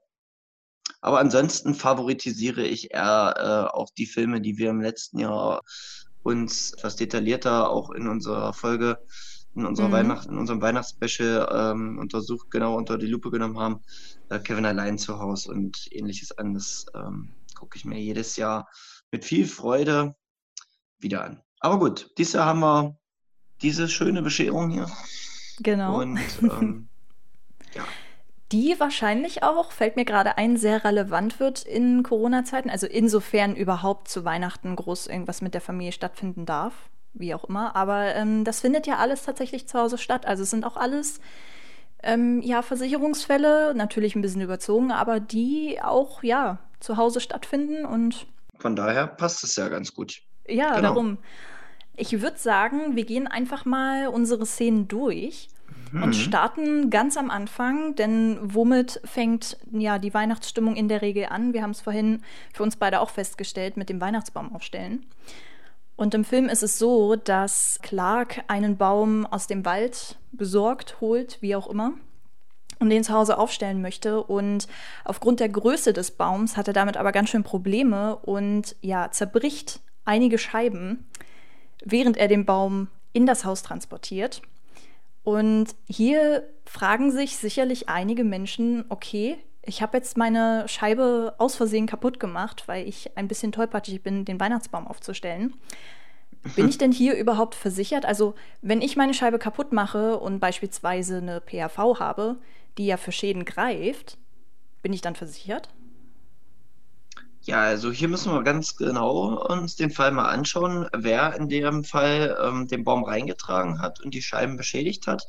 Aber 1.00 1.18
ansonsten 1.18 1.74
favoritisiere 1.74 2.62
ich 2.62 2.92
eher 2.92 3.34
äh, 3.72 3.76
auch 3.76 3.90
die 3.96 4.06
Filme, 4.06 4.40
die 4.40 4.56
wir 4.58 4.70
im 4.70 4.80
letzten 4.80 5.18
Jahr 5.18 5.60
uns 6.22 6.72
etwas 6.72 6.96
detaillierter 6.96 7.70
auch 7.70 7.90
in 7.90 8.08
unserer 8.08 8.54
Folge 8.54 8.98
in 9.54 9.66
unserer 9.66 9.88
mhm. 9.88 9.92
Weihnacht, 9.92 10.28
in 10.28 10.38
unserem 10.38 10.60
Weihnachtsspecial 10.60 11.48
ähm, 11.72 11.98
untersucht, 11.98 12.50
genau 12.50 12.76
unter 12.76 12.98
die 12.98 13.06
Lupe 13.06 13.30
genommen 13.30 13.58
haben. 13.58 13.80
Äh, 14.28 14.40
Kevin 14.40 14.66
allein 14.66 14.98
zu 14.98 15.18
Hause 15.18 15.50
und 15.52 15.88
ähnliches 15.90 16.36
an. 16.36 16.54
Das 16.54 16.86
ähm, 16.94 17.34
gucke 17.54 17.76
ich 17.76 17.84
mir 17.84 18.00
jedes 18.00 18.36
Jahr 18.36 18.68
mit 19.12 19.24
viel 19.24 19.46
Freude 19.46 20.16
wieder 20.98 21.24
an. 21.24 21.40
Aber 21.60 21.78
gut, 21.78 22.10
dieses 22.18 22.34
Jahr 22.34 22.46
haben 22.46 22.60
wir 22.60 22.98
diese 23.62 23.88
schöne 23.88 24.22
Bescherung 24.22 24.70
hier. 24.70 24.90
Genau. 25.60 26.00
Und 26.00 26.18
ähm, 26.42 26.88
ja. 27.74 27.84
Die 28.52 28.76
wahrscheinlich 28.78 29.42
auch, 29.42 29.72
fällt 29.72 29.96
mir 29.96 30.04
gerade 30.04 30.36
ein, 30.36 30.56
sehr 30.56 30.84
relevant 30.84 31.40
wird 31.40 31.62
in 31.62 32.02
Corona-Zeiten. 32.02 32.70
Also 32.70 32.86
insofern 32.86 33.56
überhaupt 33.56 34.08
zu 34.08 34.24
Weihnachten 34.24 34.76
groß 34.76 35.06
irgendwas 35.06 35.40
mit 35.42 35.54
der 35.54 35.60
Familie 35.60 35.92
stattfinden 35.92 36.44
darf 36.44 36.74
wie 37.14 37.34
auch 37.34 37.44
immer. 37.44 37.74
Aber 37.74 38.14
ähm, 38.14 38.44
das 38.44 38.60
findet 38.60 38.86
ja 38.86 38.96
alles 38.96 39.24
tatsächlich 39.24 39.66
zu 39.66 39.78
Hause 39.78 39.98
statt. 39.98 40.26
Also 40.26 40.42
es 40.42 40.50
sind 40.50 40.64
auch 40.64 40.76
alles 40.76 41.20
ähm, 42.02 42.42
ja 42.42 42.62
Versicherungsfälle, 42.62 43.74
natürlich 43.74 44.14
ein 44.14 44.22
bisschen 44.22 44.42
überzogen, 44.42 44.92
aber 44.92 45.20
die 45.20 45.80
auch 45.82 46.22
ja 46.22 46.58
zu 46.80 46.96
Hause 46.96 47.20
stattfinden 47.20 47.86
und 47.86 48.26
von 48.58 48.76
daher 48.76 49.06
passt 49.06 49.42
es 49.44 49.56
ja 49.56 49.68
ganz 49.68 49.94
gut. 49.94 50.22
Ja, 50.46 50.76
genau. 50.76 50.88
darum. 50.88 51.18
Ich 51.96 52.20
würde 52.20 52.38
sagen, 52.38 52.96
wir 52.96 53.04
gehen 53.04 53.26
einfach 53.26 53.64
mal 53.64 54.08
unsere 54.08 54.46
Szenen 54.46 54.88
durch 54.88 55.48
mhm. 55.92 56.02
und 56.02 56.14
starten 56.14 56.90
ganz 56.90 57.16
am 57.16 57.30
Anfang, 57.30 57.94
denn 57.94 58.38
womit 58.42 59.00
fängt 59.04 59.56
ja 59.70 59.98
die 59.98 60.12
Weihnachtsstimmung 60.12 60.76
in 60.76 60.88
der 60.88 61.02
Regel 61.02 61.26
an? 61.26 61.52
Wir 61.52 61.62
haben 61.62 61.70
es 61.70 61.80
vorhin 61.80 62.22
für 62.52 62.62
uns 62.62 62.76
beide 62.76 63.00
auch 63.00 63.10
festgestellt 63.10 63.76
mit 63.76 63.88
dem 63.88 64.00
Weihnachtsbaum 64.00 64.54
aufstellen. 64.54 65.06
Und 65.96 66.14
im 66.14 66.24
Film 66.24 66.48
ist 66.48 66.62
es 66.62 66.78
so, 66.78 67.14
dass 67.16 67.78
Clark 67.82 68.42
einen 68.48 68.76
Baum 68.76 69.26
aus 69.26 69.46
dem 69.46 69.64
Wald 69.64 70.18
besorgt, 70.32 71.00
holt, 71.00 71.40
wie 71.40 71.54
auch 71.54 71.68
immer, 71.68 71.92
und 72.80 72.90
den 72.90 73.04
zu 73.04 73.12
Hause 73.12 73.38
aufstellen 73.38 73.80
möchte. 73.80 74.22
Und 74.22 74.66
aufgrund 75.04 75.40
der 75.40 75.48
Größe 75.48 75.92
des 75.92 76.10
Baums 76.10 76.56
hat 76.56 76.66
er 76.66 76.74
damit 76.74 76.96
aber 76.96 77.12
ganz 77.12 77.30
schön 77.30 77.44
Probleme 77.44 78.16
und 78.16 78.74
ja, 78.80 79.10
zerbricht 79.10 79.80
einige 80.04 80.38
Scheiben, 80.38 81.06
während 81.84 82.16
er 82.16 82.28
den 82.28 82.44
Baum 82.44 82.88
in 83.12 83.26
das 83.26 83.44
Haus 83.44 83.62
transportiert. 83.62 84.42
Und 85.22 85.74
hier 85.88 86.42
fragen 86.66 87.12
sich 87.12 87.36
sicherlich 87.36 87.88
einige 87.88 88.24
Menschen, 88.24 88.84
okay, 88.88 89.38
ich 89.66 89.82
habe 89.82 89.96
jetzt 89.96 90.16
meine 90.16 90.66
Scheibe 90.68 91.34
aus 91.38 91.56
Versehen 91.56 91.86
kaputt 91.86 92.20
gemacht, 92.20 92.64
weil 92.66 92.86
ich 92.86 93.16
ein 93.16 93.28
bisschen 93.28 93.52
tollpatschig 93.52 94.02
bin, 94.02 94.24
den 94.24 94.40
Weihnachtsbaum 94.40 94.86
aufzustellen. 94.86 95.54
Bin 96.56 96.68
ich 96.68 96.78
denn 96.78 96.92
hier 96.92 97.16
überhaupt 97.16 97.54
versichert? 97.54 98.04
Also, 98.04 98.34
wenn 98.62 98.82
ich 98.82 98.96
meine 98.96 99.14
Scheibe 99.14 99.38
kaputt 99.38 99.72
mache 99.72 100.18
und 100.18 100.40
beispielsweise 100.40 101.18
eine 101.18 101.40
PAV 101.40 101.98
habe, 102.00 102.36
die 102.78 102.86
ja 102.86 102.96
für 102.96 103.12
Schäden 103.12 103.44
greift, 103.44 104.18
bin 104.82 104.92
ich 104.92 105.00
dann 105.00 105.14
versichert? 105.14 105.68
Ja, 107.42 107.60
also 107.60 107.92
hier 107.92 108.08
müssen 108.08 108.32
wir 108.32 108.42
ganz 108.42 108.76
genau 108.76 109.44
uns 109.50 109.76
den 109.76 109.90
Fall 109.90 110.12
mal 110.12 110.30
anschauen, 110.30 110.88
wer 110.96 111.36
in 111.36 111.48
dem 111.48 111.84
Fall 111.84 112.36
ähm, 112.42 112.68
den 112.68 112.84
Baum 112.84 113.04
reingetragen 113.04 113.80
hat 113.80 114.00
und 114.00 114.14
die 114.14 114.22
Scheiben 114.22 114.56
beschädigt 114.56 115.06
hat. 115.06 115.26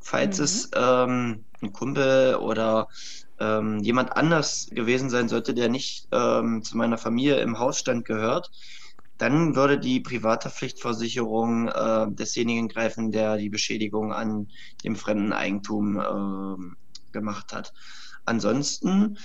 Falls 0.00 0.38
mhm. 0.38 0.44
es 0.44 0.70
ähm, 0.74 1.44
ein 1.62 1.72
Kumpel 1.72 2.34
oder 2.34 2.88
ähm, 3.42 3.80
jemand 3.80 4.16
anders 4.16 4.68
gewesen 4.70 5.10
sein 5.10 5.28
sollte, 5.28 5.52
der 5.54 5.68
nicht 5.68 6.08
ähm, 6.12 6.62
zu 6.62 6.76
meiner 6.76 6.98
Familie 6.98 7.40
im 7.40 7.58
Hausstand 7.58 8.04
gehört, 8.04 8.50
dann 9.18 9.56
würde 9.56 9.78
die 9.78 10.00
Privathaftpflichtversicherung 10.00 11.68
äh, 11.68 12.06
desjenigen 12.10 12.68
greifen, 12.68 13.10
der 13.10 13.36
die 13.36 13.50
Beschädigung 13.50 14.12
an 14.12 14.48
dem 14.84 14.96
fremden 14.96 15.32
Eigentum 15.32 15.98
äh, 15.98 17.12
gemacht 17.12 17.52
hat. 17.52 17.72
Ansonsten 18.24 19.18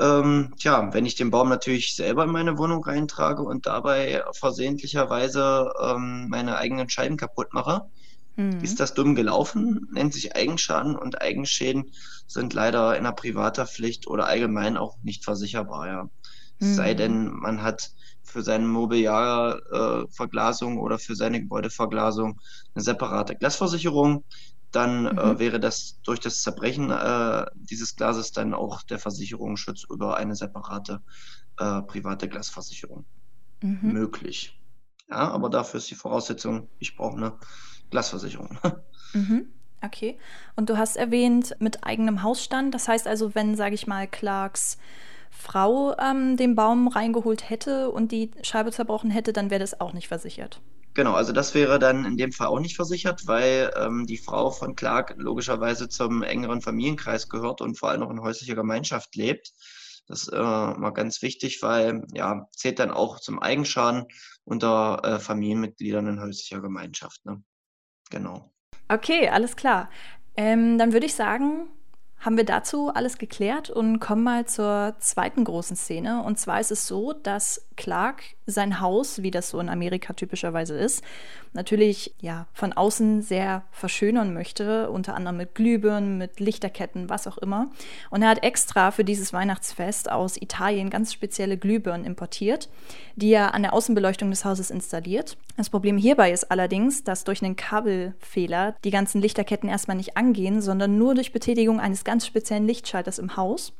ähm, 0.00 0.54
tja, 0.58 0.92
wenn 0.92 1.06
ich 1.06 1.16
den 1.16 1.30
Baum 1.30 1.48
natürlich 1.48 1.96
selber 1.96 2.24
in 2.24 2.30
meine 2.30 2.56
Wohnung 2.56 2.84
reintrage 2.84 3.42
und 3.42 3.66
dabei 3.66 4.22
versehentlicherweise 4.32 5.72
ähm, 5.82 6.28
meine 6.28 6.56
eigenen 6.56 6.88
Scheiben 6.88 7.16
kaputt 7.16 7.52
mache, 7.52 7.82
mhm. 8.38 8.60
ist 8.62 8.80
das 8.80 8.94
dumm 8.94 9.14
gelaufen, 9.14 9.86
nennt 9.92 10.14
sich 10.14 10.34
Eigenschaden 10.34 10.96
und 10.96 11.20
Eigenschäden 11.20 11.92
sind 12.26 12.54
leider 12.54 12.96
in 12.96 13.04
der 13.04 13.12
Privathaftpflicht 13.12 14.06
oder 14.06 14.26
allgemein 14.26 14.78
auch 14.78 14.96
nicht 15.02 15.24
versicherbar, 15.24 15.86
ja. 15.86 16.08
Mhm. 16.60 16.74
Sei 16.74 16.94
denn, 16.94 17.30
man 17.30 17.62
hat 17.62 17.92
für 18.24 18.42
seine 18.42 18.66
Mobiliarverglasung 18.66 20.76
äh, 20.76 20.80
oder 20.80 20.98
für 20.98 21.14
seine 21.14 21.40
Gebäudeverglasung 21.40 22.40
eine 22.74 22.84
separate 22.84 23.36
Glasversicherung 23.36 24.24
dann 24.70 25.06
äh, 25.06 25.12
mhm. 25.12 25.18
äh, 25.18 25.38
wäre 25.38 25.60
das 25.60 26.00
durch 26.02 26.20
das 26.20 26.42
Zerbrechen 26.42 26.90
äh, 26.90 27.46
dieses 27.54 27.96
Glases 27.96 28.32
dann 28.32 28.54
auch 28.54 28.82
der 28.82 28.98
Versicherungsschutz 28.98 29.84
über 29.88 30.16
eine 30.16 30.36
separate 30.36 31.02
äh, 31.58 31.82
private 31.82 32.28
Glasversicherung 32.28 33.06
mhm. 33.62 33.92
möglich. 33.92 34.60
Ja, 35.08 35.30
aber 35.30 35.48
dafür 35.48 35.78
ist 35.78 35.90
die 35.90 35.94
Voraussetzung, 35.94 36.68
ich 36.78 36.96
brauche 36.96 37.16
eine 37.16 37.38
Glasversicherung. 37.90 38.58
Mhm. 39.14 39.50
Okay. 39.82 40.18
Und 40.54 40.68
du 40.68 40.76
hast 40.76 40.96
erwähnt 40.98 41.56
mit 41.60 41.82
eigenem 41.82 42.22
Hausstand. 42.22 42.74
Das 42.74 42.88
heißt 42.88 43.06
also, 43.06 43.34
wenn, 43.34 43.54
sage 43.54 43.74
ich 43.74 43.86
mal, 43.86 44.06
Clarks 44.06 44.76
Frau 45.30 45.96
ähm, 45.98 46.36
den 46.36 46.54
Baum 46.54 46.88
reingeholt 46.88 47.48
hätte 47.48 47.90
und 47.90 48.12
die 48.12 48.30
Scheibe 48.42 48.70
zerbrochen 48.70 49.10
hätte, 49.10 49.32
dann 49.32 49.50
wäre 49.50 49.60
das 49.60 49.80
auch 49.80 49.92
nicht 49.92 50.08
versichert. 50.08 50.60
Genau, 50.94 51.12
also 51.12 51.32
das 51.32 51.54
wäre 51.54 51.78
dann 51.78 52.04
in 52.04 52.16
dem 52.16 52.32
Fall 52.32 52.48
auch 52.48 52.58
nicht 52.58 52.74
versichert, 52.74 53.26
weil 53.26 53.70
ähm, 53.76 54.06
die 54.06 54.16
Frau 54.16 54.50
von 54.50 54.74
Clark 54.74 55.14
logischerweise 55.16 55.88
zum 55.88 56.22
engeren 56.22 56.60
Familienkreis 56.60 57.28
gehört 57.28 57.60
und 57.60 57.78
vor 57.78 57.90
allem 57.90 58.00
noch 58.00 58.10
in 58.10 58.20
häuslicher 58.20 58.56
Gemeinschaft 58.56 59.14
lebt. 59.14 59.52
Das 60.08 60.22
ist 60.22 60.32
äh, 60.32 60.36
mal 60.36 60.90
ganz 60.90 61.22
wichtig, 61.22 61.62
weil 61.62 62.04
ja, 62.14 62.48
zählt 62.56 62.78
dann 62.78 62.90
auch 62.90 63.20
zum 63.20 63.38
Eigenschaden 63.38 64.06
unter 64.44 65.02
äh, 65.04 65.18
Familienmitgliedern 65.20 66.08
in 66.08 66.20
häuslicher 66.20 66.60
Gemeinschaft. 66.60 67.24
Ne? 67.26 67.44
Genau. 68.10 68.50
Okay, 68.88 69.28
alles 69.28 69.56
klar. 69.56 69.90
Ähm, 70.36 70.78
dann 70.78 70.92
würde 70.92 71.06
ich 71.06 71.14
sagen, 71.14 71.68
haben 72.20 72.36
wir 72.36 72.44
dazu 72.44 72.88
alles 72.92 73.18
geklärt 73.18 73.70
und 73.70 74.00
kommen 74.00 74.22
mal 74.24 74.46
zur 74.46 74.96
zweiten 74.98 75.44
großen 75.44 75.76
Szene. 75.76 76.22
Und 76.22 76.38
zwar 76.38 76.60
ist 76.60 76.72
es 76.72 76.86
so, 76.86 77.12
dass 77.12 77.67
Clark 77.78 78.22
sein 78.44 78.80
Haus, 78.80 79.22
wie 79.22 79.30
das 79.30 79.50
so 79.50 79.60
in 79.60 79.68
Amerika 79.68 80.12
typischerweise 80.12 80.76
ist, 80.76 81.04
natürlich 81.52 82.12
ja 82.20 82.48
von 82.52 82.72
außen 82.72 83.22
sehr 83.22 83.62
verschönern 83.70 84.34
möchte, 84.34 84.90
unter 84.90 85.14
anderem 85.14 85.36
mit 85.36 85.54
Glühbirnen, 85.54 86.18
mit 86.18 86.40
Lichterketten, 86.40 87.08
was 87.08 87.28
auch 87.28 87.38
immer. 87.38 87.70
Und 88.10 88.22
er 88.22 88.30
hat 88.30 88.42
extra 88.42 88.90
für 88.90 89.04
dieses 89.04 89.32
Weihnachtsfest 89.32 90.10
aus 90.10 90.36
Italien 90.36 90.90
ganz 90.90 91.12
spezielle 91.12 91.56
Glühbirnen 91.56 92.04
importiert, 92.04 92.68
die 93.14 93.30
er 93.30 93.54
an 93.54 93.62
der 93.62 93.72
Außenbeleuchtung 93.72 94.30
des 94.30 94.44
Hauses 94.44 94.70
installiert. 94.70 95.36
Das 95.56 95.70
Problem 95.70 95.96
hierbei 95.96 96.32
ist 96.32 96.50
allerdings, 96.50 97.04
dass 97.04 97.22
durch 97.22 97.44
einen 97.44 97.56
Kabelfehler 97.56 98.74
die 98.82 98.90
ganzen 98.90 99.20
Lichterketten 99.20 99.68
erstmal 99.68 99.96
nicht 99.96 100.16
angehen, 100.16 100.60
sondern 100.60 100.98
nur 100.98 101.14
durch 101.14 101.32
Betätigung 101.32 101.78
eines 101.78 102.02
ganz 102.02 102.26
speziellen 102.26 102.66
Lichtschalters 102.66 103.20
im 103.20 103.36
Haus. 103.36 103.72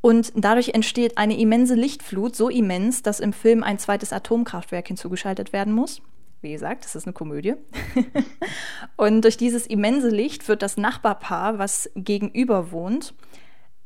Und 0.00 0.32
dadurch 0.36 0.70
entsteht 0.70 1.18
eine 1.18 1.38
immense 1.38 1.74
Lichtflut, 1.74 2.36
so 2.36 2.48
immens, 2.48 3.02
dass 3.02 3.20
im 3.20 3.32
Film 3.32 3.62
ein 3.62 3.78
zweites 3.78 4.12
Atomkraftwerk 4.12 4.86
hinzugeschaltet 4.86 5.52
werden 5.52 5.72
muss. 5.72 6.00
Wie 6.42 6.52
gesagt, 6.52 6.84
das 6.84 6.94
ist 6.94 7.06
eine 7.06 7.14
Komödie. 7.14 7.54
und 8.96 9.22
durch 9.22 9.36
dieses 9.36 9.66
immense 9.66 10.08
Licht 10.10 10.46
wird 10.48 10.62
das 10.62 10.76
Nachbarpaar, 10.76 11.58
was 11.58 11.90
gegenüber 11.96 12.70
wohnt, 12.70 13.14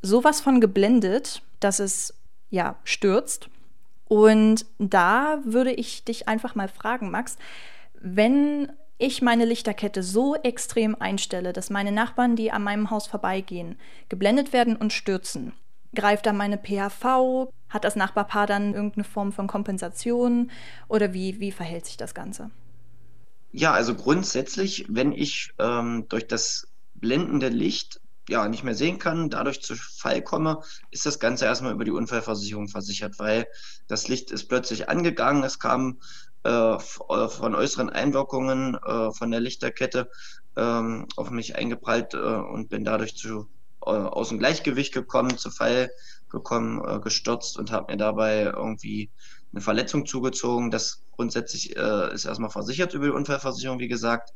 sowas 0.02 0.40
von 0.40 0.61
geblendet, 0.61 1.43
dass 1.61 1.79
es 1.79 2.14
ja 2.50 2.76
stürzt. 2.85 3.49
Und 4.09 4.67
da 4.79 5.38
würde 5.45 5.73
ich 5.73 6.05
dich 6.05 6.29
einfach 6.29 6.55
mal 6.55 6.69
fragen, 6.69 7.11
Max, 7.11 7.38
wenn 7.95 8.73
ich 8.99 9.23
meine 9.23 9.45
Lichterkette 9.45 10.02
so 10.02 10.35
extrem 10.35 10.95
einstelle, 10.95 11.52
dass 11.52 11.71
meine 11.71 11.93
Nachbarn, 11.93 12.37
die 12.37 12.50
an 12.50 12.62
meinem 12.62 12.90
Haus 12.90 13.07
vorbeigehen, 13.07 13.79
geblendet 14.09 14.52
werden 14.52 14.76
und 14.76 14.93
stürzen, 14.93 15.52
Greift 15.94 16.26
da 16.26 16.32
meine 16.32 16.59
PHV? 16.59 17.52
Hat 17.68 17.85
das 17.85 17.97
Nachbarpaar 17.97 18.47
dann 18.47 18.75
irgendeine 18.75 19.04
Form 19.04 19.32
von 19.32 19.47
Kompensation? 19.47 20.50
Oder 20.88 21.12
wie, 21.12 21.40
wie 21.40 21.52
verhält 21.52 21.87
sich 21.87 21.97
das 21.97 22.14
Ganze? 22.14 22.50
Ja, 23.52 23.73
also 23.73 23.94
grundsätzlich, 23.94 24.87
wenn 24.88 25.12
ich 25.12 25.52
ähm, 25.59 26.06
durch 26.09 26.28
das 26.28 26.68
blendende 26.94 27.49
Licht 27.49 28.00
ja 28.28 28.47
nicht 28.49 28.62
mehr 28.62 28.76
sehen 28.76 28.99
kann, 28.99 29.28
dadurch 29.28 29.61
zu 29.61 29.75
Fall 29.75 30.23
komme, 30.23 30.62
ist 30.92 31.04
das 31.04 31.18
Ganze 31.18 31.47
erstmal 31.47 31.73
über 31.73 31.85
die 31.85 31.90
Unfallversicherung 31.90 32.68
versichert, 32.68 33.18
weil 33.18 33.47
das 33.88 34.06
Licht 34.06 34.30
ist 34.30 34.49
plötzlich 34.49 34.88
angegangen, 34.88 35.42
es 35.42 35.59
kam 35.59 36.00
äh, 36.44 36.49
äh 36.49 36.78
von 36.78 37.54
äußeren 37.56 37.90
Einwirkungen 37.90 38.76
äh, 38.76 39.12
von 39.12 39.30
der 39.32 39.40
Lichterkette 39.40 40.09
ähm, 40.56 41.06
auf 41.16 41.30
mich 41.30 41.56
eingeprallt 41.56 42.14
äh, 42.14 42.18
und 42.18 42.68
bin 42.68 42.85
dadurch 42.85 43.16
zu 43.16 43.49
aus 43.80 44.28
dem 44.28 44.38
Gleichgewicht 44.38 44.92
gekommen, 44.92 45.38
zu 45.38 45.50
Fall 45.50 45.90
gekommen, 46.30 46.82
äh, 46.87 47.00
gestürzt 47.00 47.58
und 47.58 47.72
habe 47.72 47.92
mir 47.92 47.99
dabei 47.99 48.42
irgendwie 48.42 49.10
eine 49.52 49.60
Verletzung 49.60 50.06
zugezogen. 50.06 50.70
Das 50.70 51.02
grundsätzlich 51.12 51.76
äh, 51.76 52.14
ist 52.14 52.25
erstmal 52.25 52.50
versichert 52.50 52.94
über 52.94 53.06
die 53.06 53.12
Unfallversicherung, 53.12 53.78
wie 53.78 53.88
gesagt. 53.88 54.30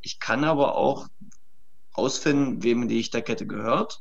Ich 0.00 0.20
kann 0.20 0.44
aber 0.44 0.76
auch 0.76 1.08
rausfinden, 1.96 2.62
wem 2.62 2.88
die 2.88 2.96
Lichterkette 2.96 3.46
gehört. 3.46 4.00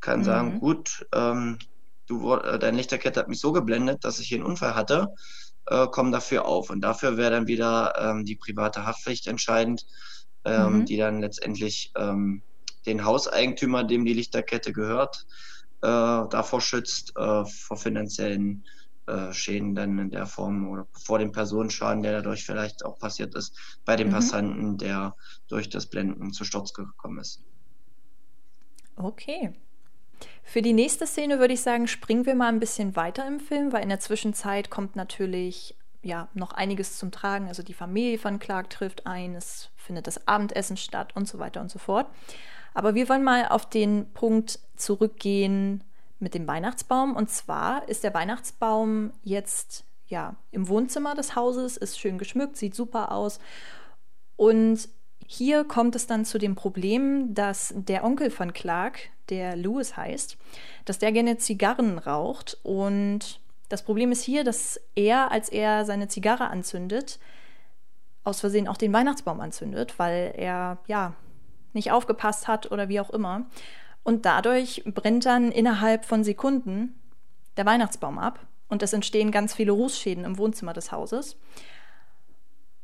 Kann 0.00 0.20
mhm. 0.20 0.24
sagen, 0.24 0.60
gut, 0.60 1.06
ähm, 1.12 1.58
du, 2.06 2.34
äh, 2.34 2.58
deine 2.58 2.78
Lichterkette 2.78 3.20
hat 3.20 3.28
mich 3.28 3.40
so 3.40 3.52
geblendet, 3.52 4.04
dass 4.04 4.18
ich 4.18 4.28
hier 4.28 4.38
einen 4.38 4.46
Unfall 4.46 4.74
hatte, 4.74 5.14
äh, 5.66 5.86
komm 5.90 6.10
dafür 6.10 6.46
auf. 6.46 6.70
Und 6.70 6.80
dafür 6.80 7.16
wäre 7.16 7.30
dann 7.30 7.46
wieder 7.46 7.94
ähm, 7.98 8.24
die 8.24 8.36
private 8.36 8.86
Haftpflicht 8.86 9.26
entscheidend, 9.26 9.86
ähm, 10.44 10.78
mhm. 10.80 10.84
die 10.86 10.96
dann 10.96 11.20
letztendlich 11.20 11.92
ähm, 11.96 12.42
den 12.86 13.04
Hauseigentümer, 13.04 13.84
dem 13.84 14.04
die 14.04 14.14
Lichterkette 14.14 14.72
gehört, 14.72 15.26
äh, 15.82 15.86
davor 15.86 16.60
schützt, 16.60 17.12
äh, 17.16 17.44
vor 17.44 17.76
finanziellen 17.76 18.64
äh, 19.06 19.32
Schäden 19.32 19.74
dann 19.74 19.98
in 19.98 20.10
der 20.10 20.26
Form 20.26 20.68
oder 20.68 20.86
vor 20.92 21.18
dem 21.18 21.32
Personenschaden, 21.32 22.02
der 22.02 22.12
dadurch 22.12 22.44
vielleicht 22.44 22.84
auch 22.84 22.98
passiert 22.98 23.34
ist, 23.34 23.56
bei 23.84 23.96
dem 23.96 24.08
mhm. 24.08 24.12
Passanten, 24.12 24.78
der 24.78 25.16
durch 25.48 25.68
das 25.68 25.86
Blenden 25.86 26.32
zu 26.32 26.44
Sturz 26.44 26.72
gekommen 26.72 27.18
ist. 27.18 27.42
Okay. 28.96 29.52
Für 30.44 30.62
die 30.62 30.72
nächste 30.72 31.06
Szene 31.06 31.40
würde 31.40 31.54
ich 31.54 31.62
sagen, 31.62 31.88
springen 31.88 32.26
wir 32.26 32.34
mal 32.34 32.48
ein 32.48 32.60
bisschen 32.60 32.94
weiter 32.94 33.26
im 33.26 33.40
Film, 33.40 33.72
weil 33.72 33.82
in 33.82 33.88
der 33.88 34.00
Zwischenzeit 34.00 34.70
kommt 34.70 34.94
natürlich 34.94 35.76
ja 36.02 36.28
noch 36.34 36.52
einiges 36.52 36.98
zum 36.98 37.10
Tragen. 37.10 37.48
Also 37.48 37.62
die 37.62 37.74
Familie 37.74 38.18
von 38.18 38.38
Clark 38.38 38.70
trifft 38.70 39.06
ein, 39.06 39.34
es 39.34 39.70
findet 39.76 40.06
das 40.06 40.28
Abendessen 40.28 40.76
statt 40.76 41.16
und 41.16 41.26
so 41.26 41.38
weiter 41.38 41.60
und 41.60 41.70
so 41.70 41.78
fort. 41.78 42.06
Aber 42.74 42.94
wir 42.94 43.08
wollen 43.08 43.24
mal 43.24 43.48
auf 43.48 43.68
den 43.68 44.06
Punkt 44.14 44.58
zurückgehen 44.76 45.84
mit 46.18 46.34
dem 46.34 46.46
Weihnachtsbaum. 46.46 47.14
Und 47.16 47.30
zwar 47.30 47.88
ist 47.88 48.04
der 48.04 48.14
Weihnachtsbaum 48.14 49.12
jetzt 49.22 49.84
ja 50.06 50.36
im 50.50 50.68
Wohnzimmer 50.68 51.14
des 51.14 51.36
Hauses, 51.36 51.76
ist 51.76 51.98
schön 51.98 52.18
geschmückt, 52.18 52.56
sieht 52.56 52.74
super 52.74 53.12
aus. 53.12 53.40
Und 54.36 54.88
hier 55.26 55.64
kommt 55.64 55.96
es 55.96 56.06
dann 56.06 56.24
zu 56.24 56.38
dem 56.38 56.54
Problem, 56.54 57.34
dass 57.34 57.72
der 57.76 58.04
Onkel 58.04 58.30
von 58.30 58.52
Clark, 58.52 59.10
der 59.28 59.56
Louis 59.56 59.96
heißt, 59.96 60.36
dass 60.84 60.98
der 60.98 61.12
gerne 61.12 61.38
Zigarren 61.38 61.98
raucht. 61.98 62.58
Und 62.62 63.40
das 63.68 63.82
Problem 63.82 64.12
ist 64.12 64.22
hier, 64.22 64.44
dass 64.44 64.80
er, 64.94 65.30
als 65.30 65.48
er 65.48 65.84
seine 65.84 66.08
Zigarre 66.08 66.48
anzündet, 66.48 67.18
aus 68.24 68.40
Versehen 68.40 68.68
auch 68.68 68.76
den 68.76 68.92
Weihnachtsbaum 68.92 69.40
anzündet, 69.40 69.98
weil 69.98 70.34
er 70.36 70.78
ja 70.86 71.14
nicht 71.74 71.92
aufgepasst 71.92 72.48
hat 72.48 72.70
oder 72.70 72.88
wie 72.88 73.00
auch 73.00 73.10
immer. 73.10 73.46
Und 74.02 74.26
dadurch 74.26 74.82
brennt 74.86 75.26
dann 75.26 75.52
innerhalb 75.52 76.04
von 76.04 76.24
Sekunden 76.24 77.00
der 77.56 77.66
Weihnachtsbaum 77.66 78.18
ab 78.18 78.40
und 78.68 78.82
es 78.82 78.92
entstehen 78.92 79.30
ganz 79.30 79.54
viele 79.54 79.72
Rußschäden 79.72 80.24
im 80.24 80.38
Wohnzimmer 80.38 80.72
des 80.72 80.92
Hauses. 80.92 81.36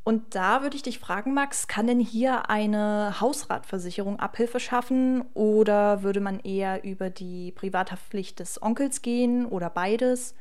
Und 0.04 0.34
da 0.34 0.62
würde 0.62 0.76
ich 0.76 0.82
dich 0.82 0.98
fragen, 0.98 1.34
Max, 1.34 1.68
kann 1.68 1.86
denn 1.86 2.00
hier 2.00 2.48
eine 2.48 3.20
Hausratversicherung 3.20 4.18
Abhilfe 4.18 4.58
schaffen 4.58 5.22
oder 5.34 6.02
würde 6.02 6.20
man 6.20 6.40
eher 6.40 6.82
über 6.82 7.10
die 7.10 7.52
Privathaftpflicht 7.52 8.38
des 8.38 8.62
Onkels 8.62 9.02
gehen 9.02 9.44
oder 9.44 9.68
beides? 9.68 10.34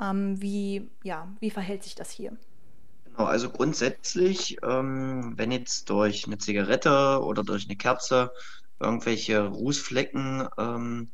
Ähm, 0.00 0.40
wie, 0.40 0.88
ja, 1.02 1.26
wie 1.40 1.50
verhält 1.50 1.82
sich 1.82 1.96
das 1.96 2.10
hier? 2.10 2.36
Genau, 3.14 3.28
also 3.28 3.50
grundsätzlich, 3.50 4.56
ähm, 4.62 5.34
wenn 5.36 5.52
jetzt 5.52 5.90
durch 5.90 6.26
eine 6.26 6.38
Zigarette 6.38 7.20
oder 7.22 7.44
durch 7.44 7.66
eine 7.66 7.76
Kerze 7.76 8.32
irgendwelche 8.80 9.46
Rußflecken 9.46 10.48
ähm, 10.58 11.10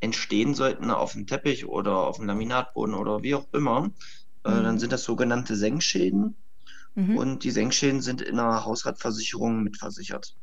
entstehen 0.00 0.54
sollten 0.54 0.90
auf 0.90 1.12
dem 1.12 1.26
Teppich 1.26 1.66
oder 1.66 1.96
auf 1.96 2.16
dem 2.16 2.26
Laminatboden 2.26 2.94
oder 2.94 3.22
wie 3.22 3.34
auch 3.34 3.46
immer, 3.52 3.90
äh, 4.44 4.50
mhm. 4.50 4.62
dann 4.62 4.78
sind 4.78 4.92
das 4.92 5.04
sogenannte 5.04 5.56
Senkschäden. 5.56 6.36
Mhm. 6.94 7.16
Und 7.16 7.44
die 7.44 7.50
Senkschäden 7.50 8.00
sind 8.02 8.22
in 8.22 8.38
einer 8.38 8.64
Hausratversicherung 8.64 9.62
mitversichert. 9.62 10.36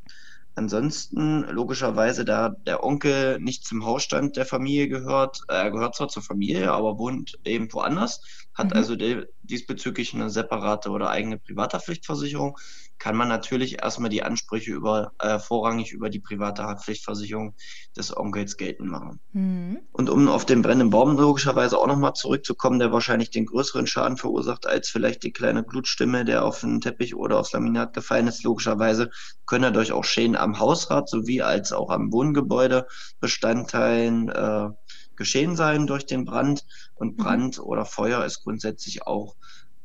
Ansonsten, 0.55 1.43
logischerweise, 1.49 2.25
da 2.25 2.49
der 2.49 2.83
Onkel 2.83 3.39
nicht 3.39 3.65
zum 3.65 3.85
Hausstand 3.85 4.35
der 4.37 4.45
Familie 4.45 4.87
gehört, 4.87 5.41
er 5.47 5.71
gehört 5.71 5.95
zwar 5.95 6.09
zur 6.09 6.21
Familie, 6.21 6.71
aber 6.71 6.99
wohnt 6.99 7.39
eben 7.43 7.71
woanders, 7.73 8.21
hat 8.53 8.71
mhm. 8.71 8.77
also 8.77 8.95
diesbezüglich 9.41 10.13
eine 10.13 10.29
separate 10.29 10.89
oder 10.89 11.09
eigene 11.09 11.37
Privathaftpflichtversicherung, 11.37 12.57
kann 12.99 13.17
man 13.17 13.27
natürlich 13.27 13.81
erstmal 13.81 14.09
die 14.09 14.23
Ansprüche 14.23 14.71
über, 14.71 15.11
äh, 15.19 15.39
vorrangig 15.39 15.91
über 15.91 16.09
die 16.09 16.21
private 16.21 16.63
Haftpflichtversicherung 16.63 17.53
des 17.97 18.15
Onkels 18.15 18.55
geltend 18.55 18.89
machen. 18.89 19.19
Mhm. 19.33 19.79
Und 19.91 20.09
um 20.09 20.29
auf 20.29 20.45
den 20.45 20.61
brennenden 20.61 20.91
Baum 20.91 21.17
logischerweise 21.17 21.77
auch 21.77 21.87
nochmal 21.87 22.13
zurückzukommen, 22.13 22.79
der 22.79 22.93
wahrscheinlich 22.93 23.31
den 23.31 23.45
größeren 23.45 23.87
Schaden 23.87 24.15
verursacht 24.17 24.67
als 24.67 24.89
vielleicht 24.89 25.23
die 25.23 25.33
kleine 25.33 25.63
Blutstimme, 25.63 26.23
der 26.23 26.45
auf 26.45 26.61
den 26.61 26.79
Teppich 26.79 27.15
oder 27.15 27.39
aufs 27.39 27.51
Laminat 27.51 27.93
gefallen 27.93 28.27
ist, 28.27 28.43
logischerweise 28.43 29.09
können 29.45 29.63
dadurch 29.63 29.91
auch 29.91 30.05
Schäden 30.05 30.37
am 30.37 30.59
Hausrat 30.59 31.09
sowie 31.09 31.41
als 31.41 31.73
auch 31.73 31.89
am 31.89 32.13
Wohngebäudebestandteilen 32.13 34.29
äh, 34.29 34.69
geschehen 35.15 35.55
sein 35.55 35.87
durch 35.87 36.05
den 36.05 36.25
Brand. 36.25 36.65
Und 36.95 37.17
mhm. 37.17 37.23
Brand 37.23 37.57
mhm. 37.57 37.63
oder 37.63 37.85
Feuer 37.85 38.23
ist 38.25 38.43
grundsätzlich 38.43 39.05
auch 39.05 39.35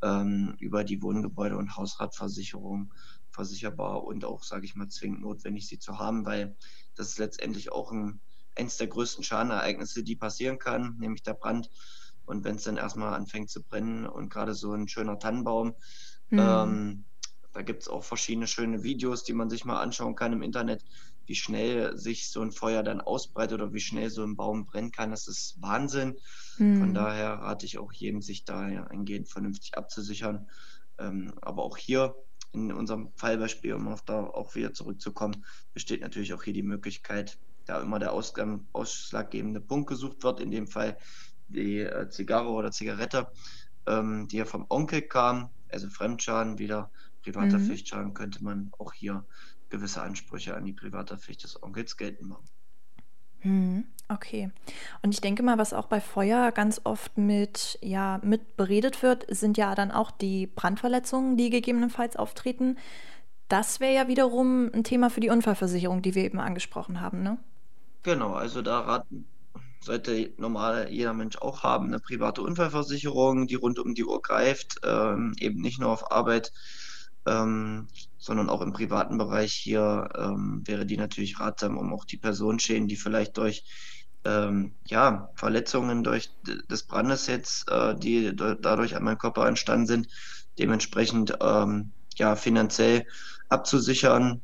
ähm, 0.02 0.54
über 0.58 0.84
die 0.84 1.02
Wohngebäude- 1.02 1.56
und 1.56 1.76
Hausratversicherung 1.76 2.92
versicherbar 3.30 4.04
und 4.04 4.24
auch, 4.24 4.42
sage 4.42 4.64
ich 4.64 4.74
mal, 4.74 4.88
zwingend 4.88 5.20
notwendig, 5.20 5.68
sie 5.68 5.78
zu 5.78 5.98
haben, 5.98 6.26
weil 6.26 6.56
das 6.96 7.10
ist 7.10 7.18
letztendlich 7.18 7.70
auch 7.70 7.92
ein, 7.92 8.20
eines 8.56 8.76
der 8.76 8.88
größten 8.88 9.22
Schadenereignisse, 9.22 10.02
die 10.02 10.16
passieren 10.16 10.58
kann, 10.58 10.96
nämlich 10.98 11.22
der 11.22 11.34
Brand. 11.34 11.70
Und 12.26 12.44
wenn 12.44 12.56
es 12.56 12.64
dann 12.64 12.76
erstmal 12.76 13.14
anfängt 13.14 13.48
zu 13.48 13.62
brennen 13.62 14.06
und 14.06 14.28
gerade 14.28 14.54
so 14.54 14.72
ein 14.72 14.88
schöner 14.88 15.18
Tannenbaum, 15.18 15.74
mhm. 16.30 16.38
ähm, 16.38 17.04
da 17.52 17.62
gibt 17.62 17.82
es 17.82 17.88
auch 17.88 18.04
verschiedene 18.04 18.46
schöne 18.46 18.82
Videos, 18.82 19.24
die 19.24 19.32
man 19.32 19.50
sich 19.50 19.64
mal 19.64 19.80
anschauen 19.80 20.14
kann 20.14 20.32
im 20.32 20.42
Internet, 20.42 20.84
wie 21.28 21.34
schnell 21.34 21.96
sich 21.96 22.30
so 22.30 22.40
ein 22.40 22.52
Feuer 22.52 22.82
dann 22.82 23.00
ausbreitet 23.00 23.60
oder 23.60 23.72
wie 23.74 23.80
schnell 23.80 24.10
so 24.10 24.24
ein 24.24 24.34
Baum 24.34 24.64
brennen 24.64 24.92
kann. 24.92 25.10
Das 25.10 25.28
ist 25.28 25.60
Wahnsinn. 25.60 26.16
Mhm. 26.56 26.80
Von 26.80 26.94
daher 26.94 27.34
rate 27.34 27.66
ich 27.66 27.78
auch 27.78 27.92
jedem, 27.92 28.22
sich 28.22 28.44
da 28.44 28.60
eingehend 28.60 29.28
vernünftig 29.28 29.76
abzusichern. 29.76 30.48
Ähm, 30.98 31.34
aber 31.42 31.62
auch 31.62 31.76
hier 31.76 32.14
in 32.52 32.72
unserem 32.72 33.10
Fallbeispiel, 33.14 33.74
um 33.74 33.88
auf 33.88 34.02
da 34.02 34.24
auch 34.24 34.54
wieder 34.54 34.72
zurückzukommen, 34.72 35.44
besteht 35.74 36.00
natürlich 36.00 36.32
auch 36.32 36.42
hier 36.42 36.54
die 36.54 36.62
Möglichkeit, 36.62 37.38
da 37.66 37.82
immer 37.82 37.98
der 37.98 38.12
Ausgang, 38.12 38.66
ausschlaggebende 38.72 39.60
Punkt 39.60 39.88
gesucht 39.88 40.24
wird, 40.24 40.40
in 40.40 40.50
dem 40.50 40.66
Fall 40.66 40.96
die 41.48 41.80
äh, 41.80 42.08
Zigarre 42.08 42.48
oder 42.48 42.70
Zigarette, 42.70 43.30
ähm, 43.86 44.28
die 44.28 44.38
ja 44.38 44.46
vom 44.46 44.64
Onkel 44.70 45.02
kam, 45.02 45.50
also 45.70 45.88
Fremdschaden, 45.88 46.58
wieder 46.58 46.90
privater 47.22 47.58
mhm. 47.58 47.66
Pflichtschaden, 47.66 48.14
könnte 48.14 48.42
man 48.42 48.72
auch 48.78 48.94
hier 48.94 49.26
gewisse 49.70 50.02
Ansprüche 50.02 50.56
an 50.56 50.64
die 50.64 50.72
private 50.72 51.18
Pflicht 51.18 51.44
des 51.44 51.62
Onkels 51.62 51.96
geltend 51.96 52.28
machen. 52.28 52.48
Hm, 53.40 53.84
okay. 54.08 54.50
Und 55.02 55.14
ich 55.14 55.20
denke 55.20 55.42
mal, 55.42 55.58
was 55.58 55.72
auch 55.72 55.86
bei 55.86 56.00
Feuer 56.00 56.50
ganz 56.50 56.80
oft 56.84 57.16
mit, 57.16 57.78
ja, 57.82 58.20
mit 58.22 58.56
beredet 58.56 59.02
wird, 59.02 59.26
sind 59.28 59.56
ja 59.56 59.74
dann 59.74 59.90
auch 59.90 60.10
die 60.10 60.46
Brandverletzungen, 60.46 61.36
die 61.36 61.50
gegebenenfalls 61.50 62.16
auftreten. 62.16 62.76
Das 63.48 63.80
wäre 63.80 63.94
ja 63.94 64.08
wiederum 64.08 64.70
ein 64.74 64.84
Thema 64.84 65.08
für 65.08 65.20
die 65.20 65.30
Unfallversicherung, 65.30 66.02
die 66.02 66.14
wir 66.14 66.24
eben 66.24 66.40
angesprochen 66.40 67.00
haben, 67.00 67.22
ne? 67.22 67.38
Genau, 68.02 68.34
also 68.34 68.62
da 68.62 68.80
raten, 68.80 69.26
sollte 69.80 70.32
normal 70.36 70.88
jeder 70.90 71.14
Mensch 71.14 71.36
auch 71.38 71.62
haben, 71.62 71.86
eine 71.86 72.00
private 72.00 72.42
Unfallversicherung, 72.42 73.46
die 73.46 73.54
rund 73.54 73.78
um 73.78 73.94
die 73.94 74.04
Uhr 74.04 74.20
greift, 74.20 74.80
ähm, 74.84 75.34
eben 75.38 75.60
nicht 75.60 75.80
nur 75.80 75.90
auf 75.90 76.10
Arbeit, 76.10 76.52
ähm, 77.28 77.88
sondern 78.16 78.48
auch 78.48 78.60
im 78.60 78.72
privaten 78.72 79.18
Bereich 79.18 79.52
hier 79.52 80.08
ähm, 80.16 80.62
wäre 80.66 80.86
die 80.86 80.96
natürlich 80.96 81.38
ratsam, 81.40 81.78
um 81.78 81.92
auch 81.92 82.04
die 82.04 82.16
Personenschäden, 82.16 82.88
die 82.88 82.96
vielleicht 82.96 83.36
durch 83.36 83.64
ähm, 84.24 84.74
ja, 84.86 85.30
Verletzungen 85.36 86.02
durch 86.02 86.30
des 86.68 86.82
Brandes 86.84 87.26
jetzt, 87.26 87.70
äh, 87.70 87.94
die 87.96 88.34
dadurch 88.34 88.96
an 88.96 89.04
meinem 89.04 89.18
Körper 89.18 89.46
entstanden 89.46 89.86
sind, 89.86 90.08
dementsprechend 90.58 91.36
ähm, 91.40 91.92
ja, 92.16 92.34
finanziell 92.34 93.06
abzusichern 93.48 94.42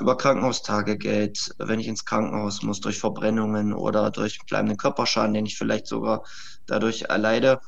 über 0.00 0.16
Krankenhaustagegeld, 0.16 1.54
wenn 1.58 1.80
ich 1.80 1.86
ins 1.86 2.04
Krankenhaus 2.04 2.62
muss, 2.62 2.80
durch 2.80 2.98
Verbrennungen 2.98 3.72
oder 3.72 4.10
durch 4.10 4.38
bleibenden 4.46 4.76
Körperschaden, 4.76 5.34
den 5.34 5.46
ich 5.46 5.56
vielleicht 5.56 5.86
sogar 5.86 6.24
dadurch 6.66 7.02
erleide. 7.02 7.60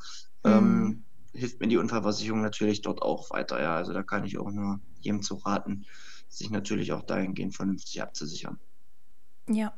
Ähm, 0.43 0.79
mhm 0.83 1.03
hilft 1.33 1.59
mir 1.59 1.67
die 1.67 1.77
Unfallversicherung 1.77 2.41
natürlich 2.41 2.81
dort 2.81 3.01
auch 3.01 3.29
weiter. 3.29 3.61
Ja, 3.61 3.75
also 3.75 3.93
da 3.93 4.03
kann 4.03 4.25
ich 4.25 4.37
auch 4.37 4.51
nur 4.51 4.79
jedem 4.99 5.21
zu 5.21 5.35
raten, 5.35 5.85
sich 6.27 6.49
natürlich 6.49 6.93
auch 6.93 7.03
dahingehend 7.03 7.55
vernünftig 7.55 8.01
abzusichern. 8.01 8.59
Ja, 9.49 9.73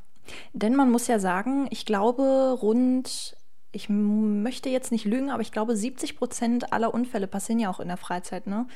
denn 0.53 0.75
man 0.75 0.91
muss 0.91 1.07
ja 1.07 1.19
sagen, 1.19 1.67
ich 1.69 1.85
glaube, 1.85 2.57
rund, 2.61 3.35
ich 3.71 3.89
möchte 3.89 4.69
jetzt 4.69 4.91
nicht 4.91 5.05
lügen, 5.05 5.31
aber 5.31 5.41
ich 5.41 5.51
glaube, 5.51 5.75
70 5.75 6.17
Prozent 6.17 6.73
aller 6.73 6.93
Unfälle 6.93 7.27
passieren 7.27 7.59
ja 7.59 7.69
auch 7.69 7.79
in 7.79 7.87
der 7.87 7.97
Freizeit, 7.97 8.47
ne? 8.47 8.67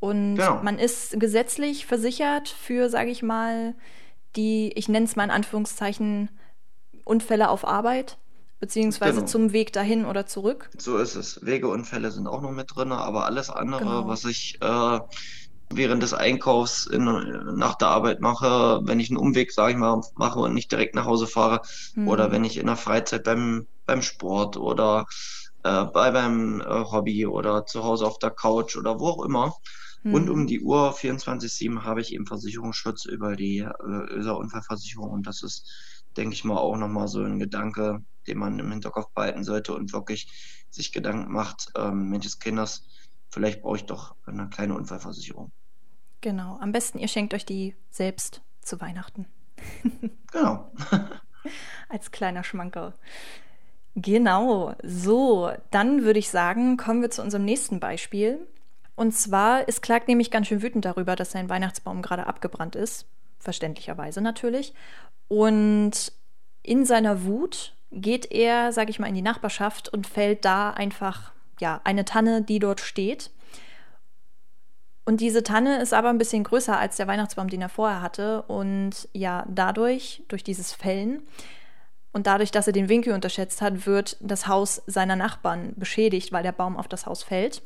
Und 0.00 0.36
genau. 0.36 0.62
man 0.62 0.78
ist 0.78 1.20
gesetzlich 1.20 1.84
versichert 1.84 2.48
für, 2.48 2.88
sage 2.88 3.10
ich 3.10 3.22
mal, 3.22 3.74
die, 4.34 4.72
ich 4.74 4.88
nenne 4.88 5.04
es 5.04 5.14
mal 5.14 5.24
in 5.24 5.30
Anführungszeichen, 5.30 6.30
Unfälle 7.04 7.50
auf 7.50 7.66
Arbeit 7.66 8.16
beziehungsweise 8.60 9.16
genau. 9.16 9.26
zum 9.26 9.52
Weg 9.52 9.72
dahin 9.72 10.04
oder 10.04 10.26
zurück. 10.26 10.70
So 10.78 10.98
ist 10.98 11.16
es. 11.16 11.44
Wegeunfälle 11.44 12.10
sind 12.10 12.26
auch 12.26 12.42
noch 12.42 12.52
mit 12.52 12.74
drin, 12.74 12.92
aber 12.92 13.24
alles 13.24 13.50
andere, 13.50 13.80
genau. 13.80 14.06
was 14.06 14.24
ich 14.24 14.58
äh, 14.60 15.00
während 15.72 16.02
des 16.02 16.12
Einkaufs 16.12 16.86
in, 16.86 17.04
nach 17.56 17.76
der 17.76 17.88
Arbeit 17.88 18.20
mache, 18.20 18.80
wenn 18.82 19.00
ich 19.00 19.10
einen 19.10 19.18
Umweg, 19.18 19.52
sage 19.52 19.72
ich 19.72 19.78
mal, 19.78 20.02
mache 20.16 20.40
und 20.40 20.54
nicht 20.54 20.70
direkt 20.70 20.94
nach 20.94 21.06
Hause 21.06 21.26
fahre, 21.26 21.62
hm. 21.94 22.08
oder 22.08 22.32
wenn 22.32 22.44
ich 22.44 22.58
in 22.58 22.66
der 22.66 22.76
Freizeit 22.76 23.24
beim, 23.24 23.66
beim 23.86 24.02
Sport 24.02 24.56
oder 24.56 25.06
äh, 25.62 25.84
bei 25.84 26.10
beim 26.10 26.60
äh, 26.60 26.64
Hobby 26.64 27.26
oder 27.26 27.66
zu 27.66 27.84
Hause 27.84 28.06
auf 28.06 28.18
der 28.18 28.30
Couch 28.30 28.76
oder 28.76 28.98
wo 28.98 29.08
auch 29.08 29.24
immer. 29.24 29.54
Hm. 30.02 30.12
Rund 30.12 30.30
um 30.30 30.46
die 30.46 30.60
Uhr 30.60 30.92
24-7 30.94 31.82
habe 31.82 32.00
ich 32.00 32.12
eben 32.14 32.26
Versicherungsschutz 32.26 33.04
über 33.04 33.36
die 33.36 33.58
äh, 33.58 34.30
Unfallversicherung 34.30 35.10
und 35.10 35.26
das 35.26 35.42
ist, 35.42 35.70
denke 36.16 36.34
ich 36.34 36.44
mal, 36.44 36.56
auch 36.56 36.76
nochmal 36.76 37.06
so 37.06 37.22
ein 37.22 37.38
Gedanke, 37.38 38.02
den 38.30 38.38
man 38.38 38.58
im 38.58 38.70
Hinterkopf 38.70 39.10
behalten 39.12 39.44
sollte 39.44 39.74
und 39.74 39.92
wirklich 39.92 40.28
sich 40.70 40.92
Gedanken 40.92 41.32
macht, 41.32 41.72
ähm, 41.76 42.08
Mensch 42.08 42.38
Kinders, 42.38 42.84
vielleicht 43.28 43.62
brauche 43.62 43.76
ich 43.76 43.84
doch 43.84 44.14
eine 44.24 44.48
kleine 44.48 44.74
Unfallversicherung. 44.74 45.52
Genau, 46.20 46.58
am 46.60 46.72
besten 46.72 46.98
ihr 46.98 47.08
schenkt 47.08 47.34
euch 47.34 47.44
die 47.44 47.74
selbst 47.90 48.42
zu 48.62 48.80
Weihnachten. 48.80 49.26
genau. 50.32 50.72
Als 51.88 52.10
kleiner 52.10 52.44
Schmankerl. 52.44 52.94
Genau, 53.96 54.74
so, 54.84 55.50
dann 55.70 56.04
würde 56.04 56.18
ich 56.18 56.30
sagen, 56.30 56.76
kommen 56.76 57.02
wir 57.02 57.10
zu 57.10 57.22
unserem 57.22 57.44
nächsten 57.44 57.80
Beispiel. 57.80 58.46
Und 58.94 59.12
zwar 59.12 59.66
ist 59.66 59.82
Clark 59.82 60.06
nämlich 60.06 60.30
ganz 60.30 60.46
schön 60.46 60.62
wütend 60.62 60.84
darüber, 60.84 61.16
dass 61.16 61.32
sein 61.32 61.48
Weihnachtsbaum 61.48 62.02
gerade 62.02 62.26
abgebrannt 62.26 62.76
ist. 62.76 63.06
Verständlicherweise 63.38 64.20
natürlich. 64.20 64.74
Und 65.28 66.12
in 66.62 66.84
seiner 66.84 67.24
Wut 67.24 67.74
geht 67.90 68.30
er, 68.30 68.72
sage 68.72 68.90
ich 68.90 68.98
mal, 68.98 69.08
in 69.08 69.14
die 69.14 69.22
Nachbarschaft 69.22 69.88
und 69.88 70.06
fällt 70.06 70.44
da 70.44 70.70
einfach 70.70 71.32
ja 71.60 71.80
eine 71.84 72.04
Tanne, 72.04 72.42
die 72.42 72.58
dort 72.58 72.80
steht. 72.80 73.30
Und 75.04 75.20
diese 75.20 75.42
Tanne 75.42 75.80
ist 75.80 75.92
aber 75.92 76.08
ein 76.08 76.18
bisschen 76.18 76.44
größer 76.44 76.78
als 76.78 76.96
der 76.96 77.08
Weihnachtsbaum, 77.08 77.48
den 77.48 77.62
er 77.62 77.68
vorher 77.68 78.02
hatte. 78.02 78.42
Und 78.42 79.08
ja, 79.12 79.44
dadurch, 79.48 80.22
durch 80.28 80.44
dieses 80.44 80.72
Fällen 80.72 81.22
und 82.12 82.26
dadurch, 82.26 82.50
dass 82.50 82.66
er 82.66 82.72
den 82.72 82.88
Winkel 82.88 83.12
unterschätzt 83.12 83.60
hat, 83.60 83.86
wird 83.86 84.16
das 84.20 84.46
Haus 84.46 84.82
seiner 84.86 85.16
Nachbarn 85.16 85.74
beschädigt, 85.76 86.32
weil 86.32 86.42
der 86.42 86.52
Baum 86.52 86.76
auf 86.76 86.88
das 86.88 87.06
Haus 87.06 87.22
fällt. 87.22 87.62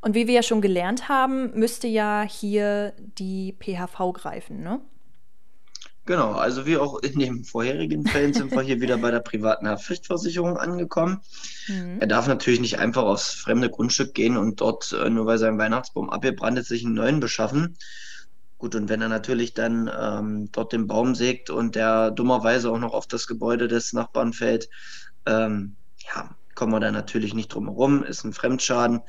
Und 0.00 0.14
wie 0.14 0.26
wir 0.26 0.34
ja 0.34 0.42
schon 0.42 0.62
gelernt 0.62 1.08
haben, 1.08 1.52
müsste 1.58 1.86
ja 1.86 2.22
hier 2.22 2.94
die 3.18 3.54
PHV 3.60 4.12
greifen, 4.14 4.62
ne? 4.62 4.80
Genau, 6.10 6.32
also 6.32 6.66
wie 6.66 6.76
auch 6.76 6.98
in 6.98 7.20
den 7.20 7.44
vorherigen 7.44 8.04
Fällen 8.04 8.34
sind 8.34 8.50
wir 8.50 8.62
hier 8.62 8.80
wieder 8.80 8.98
bei 8.98 9.12
der 9.12 9.20
privaten 9.20 9.68
Haftpflichtversicherung 9.68 10.56
angekommen. 10.56 11.20
Mhm. 11.68 11.98
Er 12.00 12.08
darf 12.08 12.26
natürlich 12.26 12.58
nicht 12.58 12.80
einfach 12.80 13.04
aufs 13.04 13.30
fremde 13.30 13.70
Grundstück 13.70 14.12
gehen 14.12 14.36
und 14.36 14.60
dort, 14.60 14.92
äh, 14.92 15.08
nur 15.08 15.26
weil 15.26 15.38
sein 15.38 15.56
Weihnachtsbaum 15.56 16.10
abgebrannt 16.10 16.58
ist, 16.58 16.66
sich 16.66 16.84
einen 16.84 16.94
neuen 16.94 17.20
beschaffen. 17.20 17.76
Gut, 18.58 18.74
und 18.74 18.88
wenn 18.88 19.00
er 19.00 19.08
natürlich 19.08 19.54
dann 19.54 19.88
ähm, 19.96 20.48
dort 20.50 20.72
den 20.72 20.88
Baum 20.88 21.14
sägt 21.14 21.48
und 21.48 21.76
der 21.76 22.10
dummerweise 22.10 22.72
auch 22.72 22.80
noch 22.80 22.92
auf 22.92 23.06
das 23.06 23.28
Gebäude 23.28 23.68
des 23.68 23.92
Nachbarn 23.92 24.32
fällt, 24.32 24.68
ähm, 25.26 25.76
ja, 26.12 26.34
kommen 26.56 26.72
wir 26.72 26.80
da 26.80 26.90
natürlich 26.90 27.34
nicht 27.34 27.54
drum 27.54 27.66
herum, 27.66 28.02
ist 28.02 28.24
ein 28.24 28.32
Fremdschaden. 28.32 29.02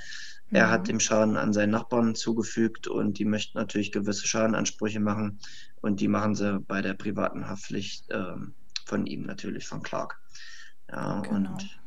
Er 0.52 0.70
hat 0.70 0.82
mhm. 0.82 0.86
dem 0.86 1.00
Schaden 1.00 1.38
an 1.38 1.54
seinen 1.54 1.72
Nachbarn 1.72 2.16
zugefügt 2.16 2.88
und 2.88 3.18
die 3.18 3.26
möchten 3.26 3.58
natürlich 3.58 3.92
gewisse 3.92 4.28
Schadenansprüche 4.28 5.00
machen 5.00 5.40
und 5.82 6.02
die 6.02 6.08
machen 6.08 6.36
sie 6.36 6.60
bei 6.60 6.82
der 6.82 6.94
privaten 6.94 7.48
Haftpflicht 7.48 8.12
äh, 8.12 8.36
von 8.86 9.06
ihm 9.06 9.24
natürlich, 9.24 9.68
von 9.68 9.82
Clark. 9.82 10.20
Ja, 10.92 11.22
genau. 11.22 11.52
und 11.52 11.80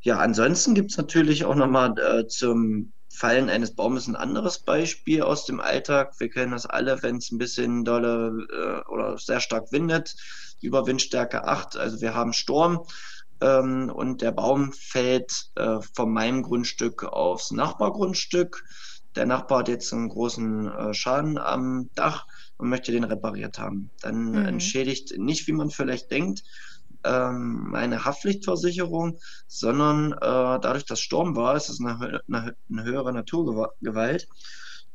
ja, 0.00 0.18
ansonsten 0.18 0.74
gibt 0.74 0.90
es 0.90 0.96
natürlich 0.96 1.44
auch 1.44 1.54
nochmal 1.54 1.94
äh, 1.98 2.26
zum 2.26 2.92
Fallen 3.10 3.48
eines 3.48 3.74
Baumes 3.74 4.06
ein 4.06 4.16
anderes 4.16 4.60
Beispiel 4.60 5.22
aus 5.22 5.44
dem 5.44 5.60
Alltag. 5.60 6.14
Wir 6.18 6.30
kennen 6.30 6.52
das 6.52 6.66
alle, 6.66 7.02
wenn 7.02 7.16
es 7.16 7.32
ein 7.32 7.38
bisschen 7.38 7.84
dolle 7.84 8.46
äh, 8.52 8.88
oder 8.88 9.18
sehr 9.18 9.40
stark 9.40 9.72
windet, 9.72 10.14
über 10.60 10.86
Windstärke 10.86 11.44
8. 11.44 11.76
Also 11.76 12.00
wir 12.00 12.14
haben 12.14 12.32
Sturm 12.32 12.86
ähm, 13.40 13.90
und 13.94 14.22
der 14.22 14.32
Baum 14.32 14.72
fällt 14.72 15.50
äh, 15.56 15.78
von 15.94 16.12
meinem 16.12 16.42
Grundstück 16.42 17.04
aufs 17.04 17.50
Nachbargrundstück. 17.50 18.64
Der 19.14 19.26
Nachbar 19.26 19.60
hat 19.60 19.68
jetzt 19.68 19.92
einen 19.92 20.08
großen 20.08 20.68
äh, 20.68 20.94
Schaden 20.94 21.38
am 21.38 21.90
Dach 21.94 22.26
und 22.56 22.68
möchte 22.68 22.92
den 22.92 23.04
repariert 23.04 23.58
haben. 23.58 23.90
Dann 24.00 24.30
mhm. 24.30 24.46
entschädigt 24.46 25.16
nicht, 25.18 25.46
wie 25.46 25.52
man 25.52 25.70
vielleicht 25.70 26.10
denkt, 26.10 26.42
ähm, 27.04 27.74
eine 27.74 28.04
Haftpflichtversicherung, 28.04 29.18
sondern 29.46 30.12
äh, 30.12 30.18
dadurch, 30.20 30.84
dass 30.84 31.00
Sturm 31.00 31.36
war, 31.36 31.56
ist 31.56 31.68
es 31.68 31.80
eine, 31.80 32.20
eine, 32.28 32.56
eine 32.70 32.84
höhere 32.84 33.12
Naturgewalt 33.12 34.28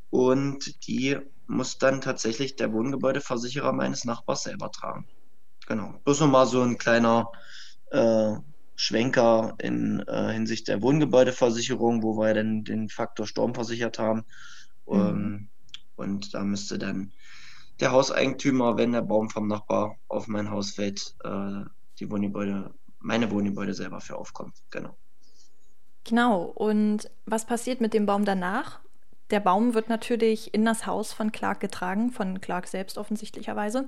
und 0.09 0.87
die 0.87 1.17
muss 1.47 1.77
dann 1.77 2.01
tatsächlich 2.01 2.55
der 2.55 2.71
Wohngebäudeversicherer 2.71 3.73
meines 3.73 4.05
Nachbars 4.05 4.43
selber 4.43 4.71
tragen. 4.71 5.07
Genau. 5.65 5.93
Bloß 6.03 6.19
nochmal 6.21 6.45
so 6.45 6.61
ein 6.61 6.77
kleiner 6.77 7.31
äh, 7.93 8.35
Schwenker 8.75 9.55
in 9.59 10.03
äh, 10.07 10.33
Hinsicht 10.33 10.67
der 10.67 10.81
Wohngebäudeversicherung, 10.81 12.03
wo 12.03 12.17
wir 12.17 12.33
dann 12.33 12.63
den 12.63 12.89
Faktor 12.89 13.27
Sturm 13.27 13.53
versichert 13.53 13.99
haben. 13.99 14.25
Mhm. 14.87 14.99
Ähm, 14.99 15.47
und 15.95 16.33
da 16.33 16.43
müsste 16.43 16.79
dann 16.79 17.11
der 17.79 17.91
Hauseigentümer, 17.91 18.77
wenn 18.77 18.91
der 18.91 19.01
Baum 19.01 19.29
vom 19.29 19.47
Nachbar 19.47 19.97
auf 20.07 20.27
mein 20.27 20.49
Haus 20.49 20.71
fällt, 20.71 21.15
äh, 21.23 21.61
die 21.99 22.09
Wohngebäude, 22.09 22.73
meine 22.99 23.29
Wohngebäude 23.31 23.73
selber 23.73 24.01
für 24.01 24.17
aufkommen. 24.17 24.53
Genau. 24.71 24.97
Genau. 26.03 26.43
Und 26.43 27.09
was 27.25 27.45
passiert 27.45 27.79
mit 27.79 27.93
dem 27.93 28.05
Baum 28.05 28.25
danach? 28.25 28.79
Der 29.29 29.39
Baum 29.39 29.73
wird 29.73 29.89
natürlich 29.89 30.53
in 30.53 30.65
das 30.65 30.85
Haus 30.85 31.13
von 31.13 31.31
Clark 31.31 31.59
getragen, 31.59 32.11
von 32.11 32.41
Clark 32.41 32.67
selbst 32.67 32.97
offensichtlicherweise, 32.97 33.87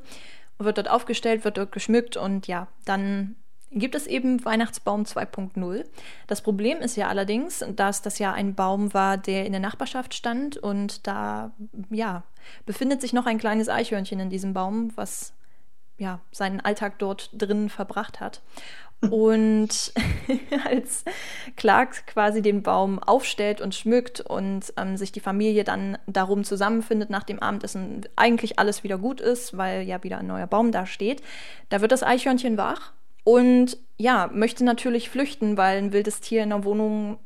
wird 0.58 0.78
dort 0.78 0.90
aufgestellt, 0.90 1.44
wird 1.44 1.58
dort 1.58 1.72
geschmückt 1.72 2.16
und 2.18 2.48
ja, 2.48 2.68
dann 2.86 3.36
gibt 3.72 3.96
es 3.96 4.08
eben 4.08 4.44
Weihnachtsbaum 4.46 5.04
2.0. 5.04 5.86
Das 6.28 6.42
Problem 6.42 6.80
ist 6.80 6.96
ja 6.96 7.08
allerdings, 7.08 7.64
dass 7.76 8.02
das 8.02 8.20
ja 8.20 8.32
ein 8.34 8.56
Baum 8.56 8.94
war, 8.94 9.18
der 9.18 9.46
in 9.46 9.52
der 9.52 9.62
Nachbarschaft 9.62 10.14
stand 10.14 10.58
und 10.58 11.06
da 11.08 11.54
ja, 11.90 12.24
befindet 12.66 13.02
sich 13.02 13.14
noch 13.14 13.26
ein 13.26 13.38
kleines 13.38 13.70
Eichhörnchen 13.70 14.20
in 14.20 14.30
diesem 14.30 14.54
Baum, 14.54 14.92
was 14.96 15.34
ja, 15.98 16.20
seinen 16.32 16.60
Alltag 16.60 17.00
dort 17.00 17.30
drin 17.34 17.70
verbracht 17.70 18.20
hat. 18.20 18.42
Und 19.12 19.94
als 20.66 21.04
Clark 21.58 22.08
quasi 22.08 22.42
den 22.42 22.64
Baum 22.64 22.98
aufstellt 22.98 23.60
und 23.60 23.76
schmückt 23.76 24.22
und 24.22 24.74
ähm, 24.78 24.96
sich 24.96 25.12
die 25.12 25.20
Familie 25.20 25.66
dann 25.66 25.98
darum 26.08 26.46
zusammenfindet 26.46 27.10
nach 27.10 27.24
dem 27.24 27.40
Abendessen, 27.40 28.08
eigentlich 28.16 28.58
alles 28.58 28.84
wieder 28.84 28.98
gut 28.98 29.20
ist, 29.20 29.58
weil 29.58 29.82
ja 29.84 30.02
wieder 30.04 30.20
ein 30.20 30.28
neuer 30.28 30.48
Baum 30.48 30.72
da 30.72 30.86
steht, 30.86 31.22
da 31.70 31.82
wird 31.82 31.92
das 31.92 32.04
Eichhörnchen 32.04 32.58
wach 32.58 32.94
und 33.26 33.78
ja, 33.98 34.30
möchte 34.32 34.64
natürlich 34.64 35.10
flüchten, 35.10 35.58
weil 35.58 35.80
ein 35.80 35.92
wildes 35.92 36.22
Tier 36.22 36.44
in 36.44 36.52
der 36.52 36.64
Wohnung 36.64 37.20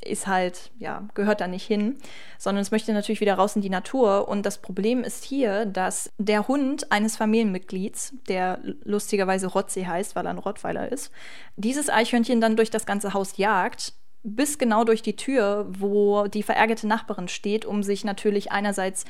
ist 0.00 0.28
halt, 0.28 0.70
ja, 0.78 1.08
gehört 1.14 1.40
da 1.40 1.48
nicht 1.48 1.66
hin, 1.66 1.96
sondern 2.38 2.62
es 2.62 2.70
möchte 2.70 2.92
natürlich 2.92 3.20
wieder 3.20 3.34
raus 3.34 3.56
in 3.56 3.62
die 3.62 3.70
Natur. 3.70 4.28
Und 4.28 4.46
das 4.46 4.58
Problem 4.58 5.02
ist 5.02 5.24
hier, 5.24 5.66
dass 5.66 6.12
der 6.18 6.46
Hund 6.46 6.92
eines 6.92 7.16
Familienmitglieds, 7.16 8.14
der 8.28 8.60
lustigerweise 8.84 9.48
Rotzi 9.48 9.82
heißt, 9.82 10.14
weil 10.14 10.26
er 10.26 10.30
ein 10.30 10.38
Rottweiler 10.38 10.92
ist, 10.92 11.10
dieses 11.56 11.90
Eichhörnchen 11.90 12.40
dann 12.40 12.54
durch 12.54 12.70
das 12.70 12.86
ganze 12.86 13.12
Haus 13.12 13.36
jagt 13.36 13.94
bis 14.26 14.58
genau 14.58 14.82
durch 14.84 15.02
die 15.02 15.14
Tür, 15.14 15.66
wo 15.68 16.26
die 16.26 16.42
verärgerte 16.42 16.88
Nachbarin 16.88 17.28
steht, 17.28 17.64
um 17.64 17.84
sich 17.84 18.04
natürlich 18.04 18.50
einerseits 18.50 19.04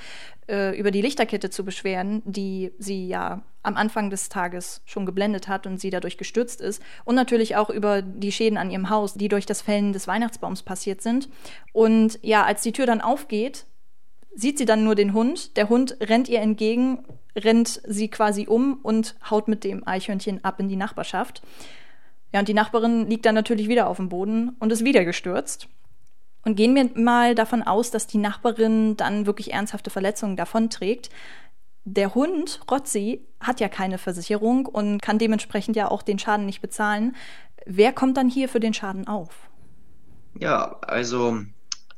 äh, 0.47 0.79
über 0.79 0.91
die 0.91 1.01
Lichterkette 1.01 1.49
zu 1.49 1.65
beschweren, 1.65 2.23
die 2.27 2.73
sie 2.79 3.09
ja 3.09 3.43
am 3.63 3.77
Anfang 3.77 4.11
des 4.11 4.29
Tages 4.29 4.83
schon 4.85 5.07
geblendet 5.07 5.49
hat 5.49 5.67
und 5.67 5.81
sie 5.81 5.91
dadurch 5.91 6.19
gestürzt 6.19 6.61
ist, 6.61 6.83
und 7.05 7.15
natürlich 7.15 7.57
auch 7.57 7.71
über 7.71 8.03
die 8.03 8.31
Schäden 8.31 8.59
an 8.59 8.71
ihrem 8.71 8.91
Haus, 8.91 9.15
die 9.15 9.29
durch 9.29 9.47
das 9.47 9.63
Fällen 9.63 9.95
des 9.95 10.07
Weihnachtsbaums 10.07 10.63
passiert 10.63 11.01
sind. 11.01 11.29
Und 11.73 12.19
ja, 12.23 12.45
als 12.45 12.61
die 12.61 12.73
Tür 12.73 12.87
dann 12.87 13.01
aufgeht, 13.01 13.65
sieht 14.35 14.59
sie 14.59 14.67
dann 14.67 14.85
nur 14.85 14.95
den 14.95 15.15
Hund. 15.15 15.57
Der 15.57 15.71
Hund 15.71 15.97
rennt 16.01 16.29
ihr 16.29 16.41
entgegen, 16.41 17.05
rennt 17.35 17.81
sie 17.87 18.09
quasi 18.09 18.47
um 18.47 18.81
und 18.83 19.17
haut 19.31 19.49
mit 19.49 19.65
dem 19.65 19.87
Eichhörnchen 19.89 20.45
ab 20.45 20.61
in 20.61 20.69
die 20.69 20.77
Nachbarschaft. 20.77 21.43
Ja, 22.37 22.41
und 22.41 22.49
die 22.49 22.53
Nachbarin 22.53 23.09
liegt 23.09 23.25
dann 23.25 23.35
natürlich 23.35 23.67
wieder 23.67 23.87
auf 23.87 23.97
dem 23.97 24.11
Boden 24.11 24.57
und 24.59 24.71
ist 24.71 24.85
wieder 24.85 25.07
gestürzt. 25.07 25.69
Und 26.45 26.55
gehen 26.55 26.75
wir 26.75 26.91
mal 26.95 27.35
davon 27.35 27.63
aus, 27.63 27.91
dass 27.91 28.07
die 28.07 28.19
Nachbarin 28.19 28.95
dann 28.99 29.25
wirklich 29.25 29.55
ernsthafte 29.55 29.89
Verletzungen 29.89 30.37
davonträgt. 30.37 31.09
Der 31.87 32.15
Hund, 32.15 32.61
Rotzi, 32.71 33.27
hat 33.41 33.59
ja 33.61 33.71
keine 33.71 33.97
Versicherung 33.97 34.67
und 34.67 35.01
kann 35.01 35.17
dementsprechend 35.17 35.77
ja 35.77 35.91
auch 35.91 36.03
den 36.03 36.19
Schaden 36.19 36.45
nicht 36.45 36.61
bezahlen. 36.61 37.17
Wer 37.65 37.95
kommt 37.95 38.19
dann 38.19 38.29
hier 38.29 38.51
für 38.51 38.61
den 38.61 38.75
Schaden 38.75 39.09
auf? 39.09 39.49
Ja, 40.39 40.77
also 40.83 41.39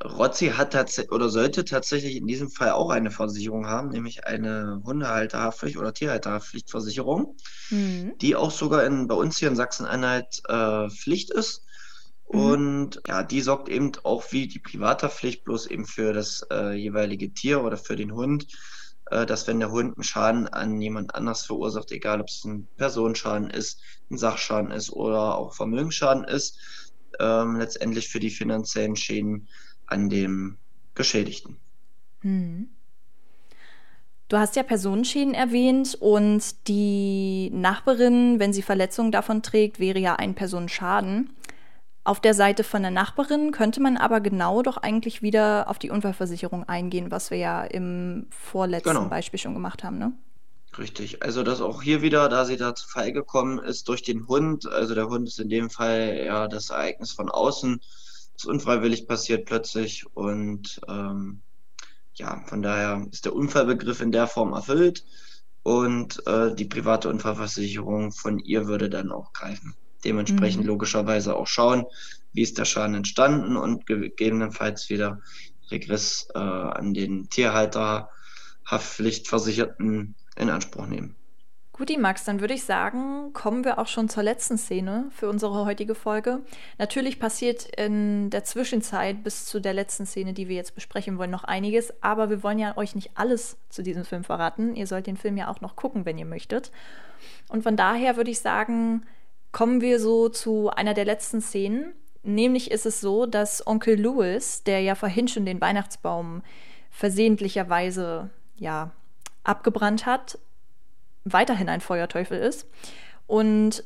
Rotzi 0.04 0.50
hat 0.50 0.72
tatsächlich 0.72 1.12
oder 1.12 1.28
sollte 1.28 1.64
tatsächlich 1.64 2.16
in 2.16 2.26
diesem 2.26 2.50
Fall 2.50 2.70
auch 2.70 2.90
eine 2.90 3.10
Versicherung 3.10 3.66
haben, 3.66 3.88
nämlich 3.88 4.26
eine 4.26 4.80
Hundehalterhaftpflicht 4.84 5.76
oder 5.76 5.92
Tierhalterhaftpflichtversicherung, 5.92 7.36
mhm. 7.70 8.16
die 8.20 8.36
auch 8.36 8.52
sogar 8.52 8.84
in, 8.84 9.08
bei 9.08 9.16
uns 9.16 9.38
hier 9.38 9.48
in 9.48 9.56
Sachsen-Anhalt 9.56 10.42
äh, 10.48 10.88
Pflicht 10.88 11.30
ist. 11.30 11.64
Mhm. 12.30 12.40
Und 12.40 13.00
ja, 13.08 13.24
die 13.24 13.40
sorgt 13.40 13.68
eben 13.68 13.90
auch 14.04 14.30
wie 14.30 14.46
die 14.46 14.60
Privathaftpflicht 14.60 15.44
bloß 15.44 15.66
eben 15.66 15.84
für 15.84 16.12
das 16.12 16.46
äh, 16.52 16.74
jeweilige 16.74 17.32
Tier 17.32 17.64
oder 17.64 17.76
für 17.76 17.96
den 17.96 18.12
Hund, 18.12 18.46
äh, 19.10 19.26
dass 19.26 19.48
wenn 19.48 19.58
der 19.58 19.72
Hund 19.72 19.96
einen 19.96 20.04
Schaden 20.04 20.46
an 20.46 20.80
jemand 20.80 21.16
anders 21.16 21.44
verursacht, 21.44 21.90
egal 21.90 22.20
ob 22.20 22.28
es 22.28 22.44
ein 22.44 22.68
Personenschaden 22.76 23.50
ist, 23.50 23.80
ein 24.12 24.18
Sachschaden 24.18 24.70
ist 24.70 24.90
oder 24.92 25.36
auch 25.36 25.54
Vermögensschaden 25.54 26.22
ist, 26.22 26.56
ähm, 27.18 27.56
letztendlich 27.56 28.08
für 28.08 28.20
die 28.20 28.30
finanziellen 28.30 28.94
Schäden 28.94 29.48
an 29.88 30.08
dem 30.08 30.56
Geschädigten. 30.94 31.56
Hm. 32.20 32.68
Du 34.28 34.36
hast 34.36 34.56
ja 34.56 34.62
Personenschäden 34.62 35.32
erwähnt 35.32 35.96
und 35.98 36.68
die 36.68 37.50
Nachbarin, 37.54 38.38
wenn 38.38 38.52
sie 38.52 38.60
Verletzungen 38.60 39.10
davon 39.10 39.42
trägt, 39.42 39.80
wäre 39.80 39.98
ja 39.98 40.16
ein 40.16 40.34
Personenschaden. 40.34 41.30
Auf 42.04 42.20
der 42.20 42.34
Seite 42.34 42.62
von 42.62 42.82
der 42.82 42.90
Nachbarin 42.90 43.52
könnte 43.52 43.80
man 43.80 43.96
aber 43.96 44.20
genau 44.20 44.62
doch 44.62 44.76
eigentlich 44.76 45.22
wieder 45.22 45.68
auf 45.68 45.78
die 45.78 45.90
Unfallversicherung 45.90 46.64
eingehen, 46.64 47.10
was 47.10 47.30
wir 47.30 47.38
ja 47.38 47.64
im 47.64 48.26
vorletzten 48.30 48.90
genau. 48.90 49.08
Beispiel 49.08 49.38
schon 49.38 49.54
gemacht 49.54 49.82
haben, 49.82 49.98
ne? 49.98 50.12
Richtig. 50.76 51.22
Also 51.22 51.42
das 51.42 51.60
auch 51.60 51.82
hier 51.82 52.02
wieder, 52.02 52.28
da 52.28 52.44
sie 52.44 52.56
da 52.56 52.74
zu 52.74 52.86
Fall 52.86 53.12
gekommen 53.12 53.58
ist 53.58 53.88
durch 53.88 54.02
den 54.02 54.28
Hund. 54.28 54.66
Also 54.66 54.94
der 54.94 55.08
Hund 55.08 55.26
ist 55.26 55.40
in 55.40 55.48
dem 55.48 55.70
Fall 55.70 56.22
ja 56.24 56.48
das 56.48 56.70
Ereignis 56.70 57.12
von 57.12 57.30
außen 57.30 57.80
ist 58.38 58.46
unfreiwillig 58.46 59.08
passiert 59.08 59.46
plötzlich 59.46 60.06
und 60.14 60.80
ähm, 60.88 61.42
ja, 62.14 62.44
von 62.46 62.62
daher 62.62 63.06
ist 63.10 63.24
der 63.24 63.34
Unfallbegriff 63.34 64.00
in 64.00 64.12
der 64.12 64.28
Form 64.28 64.52
erfüllt 64.52 65.04
und 65.64 66.24
äh, 66.26 66.54
die 66.54 66.64
private 66.64 67.08
Unfallversicherung 67.08 68.12
von 68.12 68.38
ihr 68.38 68.68
würde 68.68 68.88
dann 68.88 69.10
auch 69.10 69.32
greifen. 69.32 69.74
Dementsprechend 70.04 70.62
mhm. 70.62 70.68
logischerweise 70.68 71.34
auch 71.34 71.48
schauen, 71.48 71.84
wie 72.32 72.42
ist 72.42 72.58
der 72.58 72.64
Schaden 72.64 72.94
entstanden 72.94 73.56
und 73.56 73.86
gegebenenfalls 73.86 74.88
wieder 74.88 75.20
Regress 75.70 76.28
äh, 76.34 76.38
an 76.38 76.94
den 76.94 77.28
Tierhalter, 77.30 78.08
Haftpflichtversicherten 78.64 80.14
in 80.36 80.50
Anspruch 80.50 80.86
nehmen. 80.86 81.16
Guti, 81.78 81.96
Max, 81.96 82.24
dann 82.24 82.40
würde 82.40 82.54
ich 82.54 82.64
sagen, 82.64 83.32
kommen 83.32 83.64
wir 83.64 83.78
auch 83.78 83.86
schon 83.86 84.08
zur 84.08 84.24
letzten 84.24 84.58
Szene 84.58 85.06
für 85.12 85.28
unsere 85.28 85.64
heutige 85.64 85.94
Folge. 85.94 86.40
Natürlich 86.76 87.20
passiert 87.20 87.66
in 87.76 88.30
der 88.30 88.42
Zwischenzeit 88.42 89.22
bis 89.22 89.44
zu 89.44 89.60
der 89.60 89.74
letzten 89.74 90.04
Szene, 90.04 90.32
die 90.32 90.48
wir 90.48 90.56
jetzt 90.56 90.74
besprechen 90.74 91.18
wollen, 91.18 91.30
noch 91.30 91.44
einiges, 91.44 91.94
aber 92.02 92.30
wir 92.30 92.42
wollen 92.42 92.58
ja 92.58 92.76
euch 92.76 92.96
nicht 92.96 93.12
alles 93.14 93.58
zu 93.68 93.84
diesem 93.84 94.04
Film 94.04 94.24
verraten. 94.24 94.74
Ihr 94.74 94.88
sollt 94.88 95.06
den 95.06 95.16
Film 95.16 95.36
ja 95.36 95.46
auch 95.46 95.60
noch 95.60 95.76
gucken, 95.76 96.04
wenn 96.04 96.18
ihr 96.18 96.24
möchtet. 96.24 96.72
Und 97.48 97.62
von 97.62 97.76
daher 97.76 98.16
würde 98.16 98.32
ich 98.32 98.40
sagen, 98.40 99.06
kommen 99.52 99.80
wir 99.80 100.00
so 100.00 100.28
zu 100.28 100.70
einer 100.70 100.94
der 100.94 101.04
letzten 101.04 101.40
Szenen. 101.40 101.92
Nämlich 102.24 102.72
ist 102.72 102.86
es 102.86 103.00
so, 103.00 103.24
dass 103.24 103.64
Onkel 103.64 104.00
Louis, 104.00 104.64
der 104.64 104.80
ja 104.80 104.96
vorhin 104.96 105.28
schon 105.28 105.46
den 105.46 105.60
Weihnachtsbaum 105.60 106.42
versehentlicherweise 106.90 108.30
ja 108.56 108.90
abgebrannt 109.44 110.06
hat, 110.06 110.40
weiterhin 111.32 111.68
ein 111.68 111.80
Feuerteufel 111.80 112.38
ist 112.38 112.66
und 113.26 113.84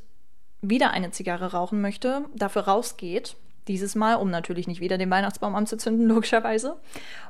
wieder 0.60 0.90
eine 0.90 1.10
Zigarre 1.10 1.52
rauchen 1.52 1.80
möchte, 1.80 2.24
dafür 2.34 2.62
rausgeht, 2.62 3.36
dieses 3.68 3.94
Mal, 3.94 4.14
um 4.16 4.30
natürlich 4.30 4.66
nicht 4.66 4.80
wieder 4.80 4.98
den 4.98 5.10
Weihnachtsbaum 5.10 5.54
anzuzünden, 5.54 6.06
logischerweise, 6.08 6.76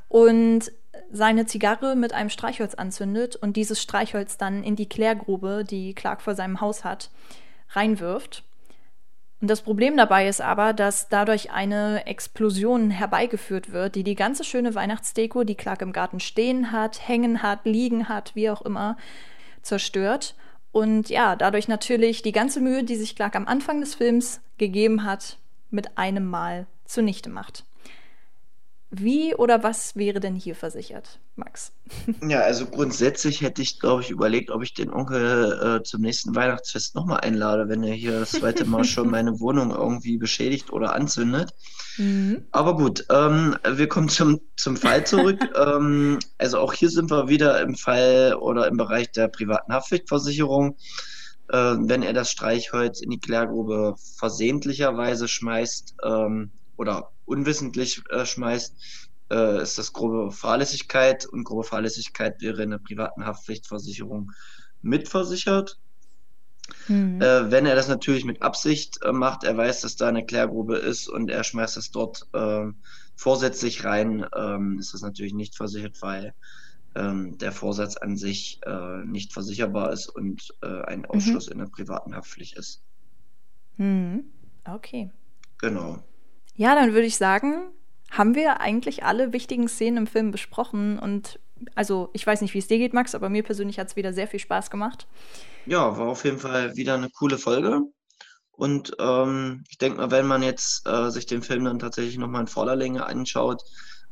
und 0.08 0.70
seine 1.10 1.46
Zigarre 1.46 1.96
mit 1.96 2.12
einem 2.12 2.30
Streichholz 2.30 2.74
anzündet 2.74 3.36
und 3.36 3.56
dieses 3.56 3.80
Streichholz 3.80 4.36
dann 4.36 4.62
in 4.62 4.76
die 4.76 4.88
Klärgrube, 4.88 5.64
die 5.64 5.94
Clark 5.94 6.22
vor 6.22 6.34
seinem 6.34 6.60
Haus 6.60 6.84
hat, 6.84 7.10
reinwirft. 7.70 8.44
Und 9.40 9.48
das 9.48 9.62
Problem 9.62 9.96
dabei 9.96 10.28
ist 10.28 10.40
aber, 10.40 10.72
dass 10.72 11.08
dadurch 11.08 11.50
eine 11.50 12.06
Explosion 12.06 12.90
herbeigeführt 12.90 13.72
wird, 13.72 13.96
die 13.96 14.04
die 14.04 14.14
ganze 14.14 14.44
schöne 14.44 14.74
Weihnachtsdeko, 14.74 15.42
die 15.42 15.56
Clark 15.56 15.82
im 15.82 15.92
Garten 15.92 16.20
stehen 16.20 16.70
hat, 16.70 17.08
hängen 17.08 17.42
hat, 17.42 17.64
liegen 17.64 18.08
hat, 18.08 18.36
wie 18.36 18.50
auch 18.50 18.62
immer, 18.62 18.96
zerstört. 19.62 20.34
Und 20.70 21.10
ja, 21.10 21.36
dadurch 21.36 21.68
natürlich 21.68 22.22
die 22.22 22.32
ganze 22.32 22.60
Mühe, 22.60 22.84
die 22.84 22.96
sich 22.96 23.16
Clark 23.16 23.36
am 23.36 23.46
Anfang 23.46 23.80
des 23.80 23.94
Films 23.94 24.40
gegeben 24.58 25.04
hat, 25.04 25.38
mit 25.70 25.98
einem 25.98 26.24
Mal 26.26 26.66
zunichte 26.84 27.30
macht. 27.30 27.64
Wie 28.94 29.34
oder 29.34 29.62
was 29.62 29.96
wäre 29.96 30.20
denn 30.20 30.36
hier 30.36 30.54
versichert, 30.54 31.18
Max? 31.34 31.72
Ja, 32.28 32.40
also 32.40 32.66
grundsätzlich 32.66 33.40
hätte 33.40 33.62
ich, 33.62 33.80
glaube 33.80 34.02
ich, 34.02 34.10
überlegt, 34.10 34.50
ob 34.50 34.62
ich 34.62 34.74
den 34.74 34.92
Onkel 34.92 35.78
äh, 35.80 35.82
zum 35.82 36.02
nächsten 36.02 36.34
Weihnachtsfest 36.34 36.94
nochmal 36.94 37.20
einlade, 37.20 37.70
wenn 37.70 37.82
er 37.82 37.94
hier 37.94 38.20
das 38.20 38.32
zweite 38.32 38.66
Mal 38.66 38.84
schon 38.84 39.10
meine 39.10 39.40
Wohnung 39.40 39.70
irgendwie 39.70 40.18
beschädigt 40.18 40.74
oder 40.74 40.94
anzündet. 40.94 41.54
Mhm. 41.96 42.44
Aber 42.50 42.76
gut, 42.76 43.06
ähm, 43.08 43.56
wir 43.66 43.88
kommen 43.88 44.10
zum, 44.10 44.40
zum 44.58 44.76
Fall 44.76 45.06
zurück. 45.06 45.40
ähm, 45.56 46.18
also 46.36 46.58
auch 46.58 46.74
hier 46.74 46.90
sind 46.90 47.10
wir 47.10 47.28
wieder 47.28 47.62
im 47.62 47.76
Fall 47.76 48.36
oder 48.38 48.66
im 48.66 48.76
Bereich 48.76 49.10
der 49.10 49.28
privaten 49.28 49.72
Haftpflichtversicherung. 49.72 50.76
Äh, 51.48 51.76
wenn 51.78 52.02
er 52.02 52.12
das 52.12 52.30
Streichholz 52.30 53.00
in 53.00 53.08
die 53.08 53.20
Klärgrube 53.20 53.94
versehentlicherweise 54.18 55.28
schmeißt, 55.28 55.94
ähm, 56.04 56.50
oder 56.82 57.12
unwissentlich 57.24 58.02
äh, 58.10 58.26
schmeißt, 58.26 59.08
äh, 59.30 59.62
ist 59.62 59.78
das 59.78 59.92
grobe 59.92 60.32
Fahrlässigkeit 60.32 61.24
und 61.24 61.44
grobe 61.44 61.62
Fahrlässigkeit 61.62 62.42
wäre 62.42 62.64
in 62.64 62.70
der 62.70 62.78
privaten 62.78 63.24
Haftpflichtversicherung 63.24 64.32
mitversichert. 64.82 65.78
Mhm. 66.88 67.22
Äh, 67.22 67.50
wenn 67.52 67.66
er 67.66 67.76
das 67.76 67.86
natürlich 67.86 68.24
mit 68.24 68.42
Absicht 68.42 69.00
äh, 69.02 69.12
macht, 69.12 69.44
er 69.44 69.56
weiß, 69.56 69.82
dass 69.82 69.94
da 69.94 70.08
eine 70.08 70.26
Klärgrube 70.26 70.76
ist 70.76 71.08
und 71.08 71.30
er 71.30 71.44
schmeißt 71.44 71.76
es 71.76 71.92
dort 71.92 72.26
ähm, 72.34 72.76
vorsätzlich 73.14 73.84
rein, 73.84 74.26
ähm, 74.34 74.78
ist 74.80 74.92
das 74.92 75.02
natürlich 75.02 75.34
nicht 75.34 75.56
versichert, 75.56 76.02
weil 76.02 76.34
ähm, 76.96 77.38
der 77.38 77.52
Vorsatz 77.52 77.96
an 77.96 78.16
sich 78.16 78.60
äh, 78.66 79.04
nicht 79.04 79.32
versicherbar 79.32 79.92
ist 79.92 80.08
und 80.08 80.52
äh, 80.62 80.82
ein 80.82 81.00
mhm. 81.00 81.04
Ausschluss 81.06 81.46
mhm. 81.46 81.52
in 81.52 81.58
der 81.58 81.66
privaten 81.66 82.16
Haftpflicht 82.16 82.58
ist. 82.58 82.82
Mhm. 83.76 84.24
Okay. 84.64 85.10
Genau. 85.58 86.02
Ja, 86.54 86.74
dann 86.74 86.92
würde 86.92 87.06
ich 87.06 87.16
sagen, 87.16 87.70
haben 88.10 88.34
wir 88.34 88.60
eigentlich 88.60 89.04
alle 89.04 89.32
wichtigen 89.32 89.68
Szenen 89.68 89.98
im 89.98 90.06
Film 90.06 90.30
besprochen 90.30 90.98
und 90.98 91.38
also 91.74 92.10
ich 92.12 92.26
weiß 92.26 92.40
nicht, 92.40 92.54
wie 92.54 92.58
es 92.58 92.66
dir 92.66 92.78
geht, 92.78 92.92
Max, 92.92 93.14
aber 93.14 93.28
mir 93.28 93.42
persönlich 93.42 93.78
hat 93.78 93.88
es 93.88 93.96
wieder 93.96 94.12
sehr 94.12 94.28
viel 94.28 94.40
Spaß 94.40 94.70
gemacht. 94.70 95.06
Ja, 95.66 95.96
war 95.96 96.08
auf 96.08 96.24
jeden 96.24 96.38
Fall 96.38 96.76
wieder 96.76 96.94
eine 96.94 97.08
coole 97.10 97.38
Folge. 97.38 97.82
Und 98.50 98.94
ähm, 98.98 99.64
ich 99.70 99.78
denke 99.78 99.98
mal, 99.98 100.10
wenn 100.10 100.26
man 100.26 100.42
jetzt 100.42 100.86
äh, 100.86 101.10
sich 101.10 101.26
den 101.26 101.42
Film 101.42 101.64
dann 101.64 101.78
tatsächlich 101.78 102.18
nochmal 102.18 102.42
in 102.42 102.46
voller 102.48 102.76
Länge 102.76 103.06
anschaut, 103.06 103.62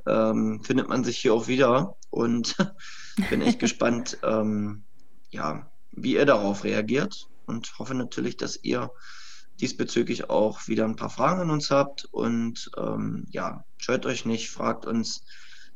ähm, 0.07 0.63
findet 0.65 0.89
man 0.89 1.05
sich 1.05 1.19
hier 1.19 1.35
auch 1.35 1.47
wieder. 1.47 1.97
Und 2.11 2.57
bin 3.31 3.43
echt 3.43 3.59
gespannt, 3.59 4.19
ähm, 4.25 4.85
ja, 5.31 5.71
wie 5.93 6.15
ihr 6.15 6.27
darauf 6.27 6.65
reagiert. 6.65 7.27
Und 7.47 7.79
hoffe 7.79 7.95
natürlich, 7.95 8.37
dass 8.37 8.63
ihr 8.63 8.91
diesbezüglich 9.61 10.31
auch 10.31 10.69
wieder 10.69 10.85
ein 10.85 10.97
paar 10.97 11.11
Fragen 11.11 11.41
an 11.41 11.51
uns 11.51 11.71
habt. 11.71 12.07
Und 12.07 12.71
ähm, 12.77 13.27
ja, 13.31 13.65
scheut 13.79 14.07
euch 14.07 14.25
nicht, 14.25 14.51
fragt 14.51 14.87
uns, 14.87 15.25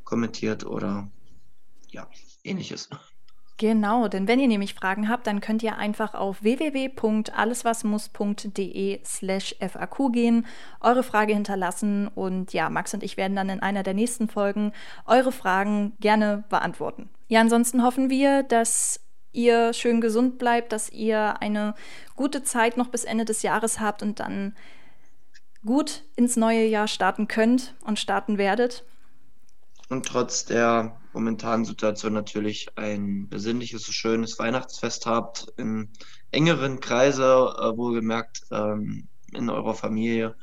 kommentiert 0.05 0.64
oder 0.64 1.11
ja, 1.90 2.09
ähnliches. 2.42 2.88
Genau, 3.57 4.09
denn 4.09 4.27
wenn 4.27 4.40
ihr 4.40 4.49
nämlich 4.49 4.75
Fragen 4.75 5.09
habt, 5.09 5.29
dann 5.29 5.40
könnt 5.40 5.62
ihr 5.62 5.77
einfach 5.77 6.14
auf 6.14 6.42
www.alleswasmuss.de 6.42 8.99
slash 9.05 9.55
FAQ 9.61 10.12
gehen, 10.12 10.44
eure 10.81 11.05
Frage 11.05 11.35
hinterlassen 11.35 12.09
und 12.09 12.53
ja, 12.53 12.68
Max 12.68 12.94
und 12.94 13.05
ich 13.05 13.16
werden 13.16 13.37
dann 13.37 13.49
in 13.49 13.61
einer 13.61 13.85
der 13.85 13.94
nächsten 13.94 14.27
Folgen 14.27 14.73
eure 15.07 15.31
Fragen 15.31 15.92
gerne 16.01 16.42
beantworten. 16.49 17.11
Ja, 17.29 17.40
ansonsten 17.40 17.85
hoffen 17.85 18.11
wir, 18.11 18.42
dass 18.42 18.99
ihr 19.35 19.73
schön 19.73 20.01
gesund 20.01 20.38
bleibt, 20.38 20.73
dass 20.73 20.90
ihr 20.90 21.40
eine 21.40 21.75
gute 22.16 22.42
Zeit 22.42 22.77
noch 22.77 22.88
bis 22.88 23.05
Ende 23.05 23.25
des 23.25 23.42
Jahres 23.42 23.81
habt 23.81 24.03
und 24.03 24.20
dann 24.20 24.55
gut 25.64 26.03
ins 26.16 26.37
neue 26.37 26.64
Jahr 26.66 26.88
starten 26.88 27.29
könnt 27.29 27.75
und 27.85 27.99
starten 27.99 28.38
werdet. 28.38 28.85
Und 29.88 30.07
trotz 30.07 30.44
der 30.44 30.97
momentanen 31.12 31.64
Situation 31.64 32.12
natürlich 32.12 32.68
ein 32.77 33.29
besinnliches, 33.29 33.85
schönes 33.87 34.38
Weihnachtsfest 34.38 35.07
habt, 35.07 35.53
im 35.57 35.88
engeren 36.31 36.81
Kreise, 36.81 37.23
äh, 37.23 37.77
wohlgemerkt 37.77 38.42
ähm, 38.51 39.09
in 39.33 39.51
eurer 39.51 39.75
Familie. 39.75 40.35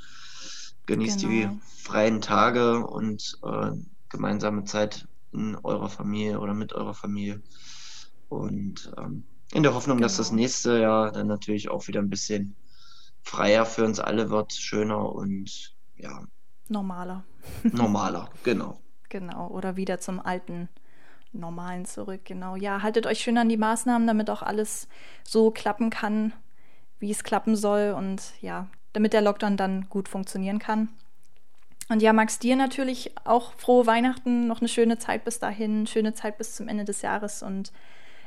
Genießt 0.86 1.22
genau. 1.22 1.32
die 1.32 1.60
freien 1.84 2.22
Tage 2.22 2.86
und 2.86 3.40
äh, 3.44 3.72
gemeinsame 4.10 4.64
Zeit 4.64 5.08
in 5.34 5.56
eurer 5.64 5.90
Familie 5.90 6.40
oder 6.40 6.54
mit 6.54 6.74
eurer 6.74 6.94
Familie. 6.94 7.42
Und 8.32 8.94
ähm, 8.98 9.26
in 9.52 9.62
der 9.62 9.74
Hoffnung, 9.74 9.98
genau. 9.98 10.06
dass 10.06 10.16
das 10.16 10.30
genau. 10.30 10.42
nächste 10.42 10.80
Jahr 10.80 11.12
dann 11.12 11.28
natürlich 11.28 11.70
auch 11.70 11.90
wieder 11.90 12.00
ein 12.00 12.10
bisschen 12.10 12.56
freier 13.24 13.66
für 13.66 13.84
uns 13.84 14.00
alle 14.00 14.30
wird, 14.30 14.54
schöner 14.54 15.14
und 15.14 15.76
ja. 15.98 16.24
Normaler. 16.70 17.26
Normaler, 17.64 18.30
genau. 18.44 18.80
Genau, 19.10 19.50
oder 19.50 19.76
wieder 19.76 20.00
zum 20.00 20.22
alten 20.22 20.70
Normalen 21.34 21.84
zurück, 21.84 22.22
genau. 22.24 22.56
Ja, 22.56 22.82
haltet 22.82 23.06
euch 23.06 23.20
schön 23.20 23.38
an 23.38 23.50
die 23.50 23.58
Maßnahmen, 23.58 24.08
damit 24.08 24.30
auch 24.30 24.44
alles 24.44 24.88
so 25.26 25.52
klappen 25.52 25.90
kann, 25.90 26.32
wie 27.00 27.12
es 27.12 27.26
klappen 27.26 27.58
soll 27.58 27.94
und 27.98 28.22
ja, 28.40 28.70
damit 28.94 29.12
der 29.12 29.22
Lockdown 29.22 29.58
dann 29.58 29.90
gut 29.90 30.08
funktionieren 30.08 30.60
kann. 30.60 30.88
Und 31.90 32.02
ja, 32.02 32.14
Max, 32.14 32.40
dir 32.40 32.56
natürlich 32.56 33.14
auch 33.26 33.52
frohe 33.56 33.86
Weihnachten, 33.86 34.48
noch 34.48 34.62
eine 34.62 34.70
schöne 34.70 35.00
Zeit 35.00 35.26
bis 35.26 35.40
dahin, 35.40 35.86
schöne 35.86 36.14
Zeit 36.14 36.38
bis 36.38 36.56
zum 36.56 36.70
Ende 36.70 36.86
des 36.86 37.02
Jahres 37.02 37.44
und 37.44 37.74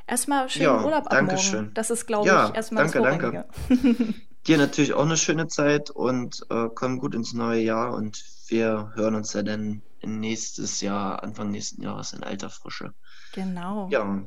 erstmal 0.07 0.49
schönen 0.49 0.65
ja, 0.65 0.83
Urlaub 0.83 1.05
ab 1.05 1.09
danke 1.09 1.35
morgen. 1.35 1.47
Schön. 1.47 1.71
Das 1.73 1.89
ist, 1.89 2.05
glaube 2.05 2.27
ja, 2.27 2.49
ich, 2.49 2.55
erstmal 2.55 2.83
danke, 2.87 3.01
das 3.01 3.45
danke. 3.67 4.13
Dir 4.47 4.57
natürlich 4.57 4.93
auch 4.93 5.05
eine 5.05 5.17
schöne 5.17 5.47
Zeit 5.47 5.89
und 5.89 6.45
äh, 6.49 6.69
komm 6.73 6.99
gut 6.99 7.15
ins 7.15 7.33
neue 7.33 7.61
Jahr 7.61 7.93
und 7.93 8.23
wir 8.47 8.91
hören 8.95 9.15
uns 9.15 9.33
ja 9.33 9.41
dann 9.41 9.81
nächstes 10.03 10.81
Jahr, 10.81 11.23
Anfang 11.23 11.49
nächsten 11.49 11.81
Jahres 11.81 12.13
in 12.13 12.23
alter 12.23 12.49
Frische. 12.49 12.93
Genau. 13.33 13.87
Ja. 13.91 14.21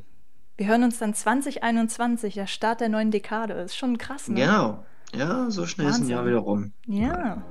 Wir 0.56 0.66
hören 0.66 0.82
uns 0.82 0.98
dann 0.98 1.14
2021, 1.14 2.34
der 2.34 2.48
Start 2.48 2.80
der 2.80 2.88
neuen 2.88 3.12
Dekade. 3.12 3.54
Ist 3.54 3.76
schon 3.76 3.96
krass, 3.96 4.28
ne? 4.28 4.40
Genau. 4.40 4.84
Ja, 5.14 5.50
so 5.50 5.66
schnell 5.66 5.86
Wahnsinn. 5.86 6.02
ist 6.02 6.08
ein 6.08 6.10
Jahr 6.10 6.26
wieder 6.26 6.38
rum. 6.38 6.72
Ja. 6.86 7.42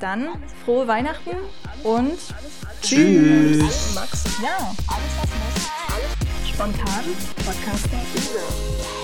Dann 0.00 0.28
frohe 0.64 0.86
Weihnachten 0.86 1.36
und 1.82 2.18
tschüss. 2.80 3.94
Max. 3.94 4.24
Ja, 4.42 4.74
alles 4.86 5.18
was 5.18 5.28
muss. 5.28 6.21
Spontan. 6.54 7.04
Podcaster. 7.44 9.01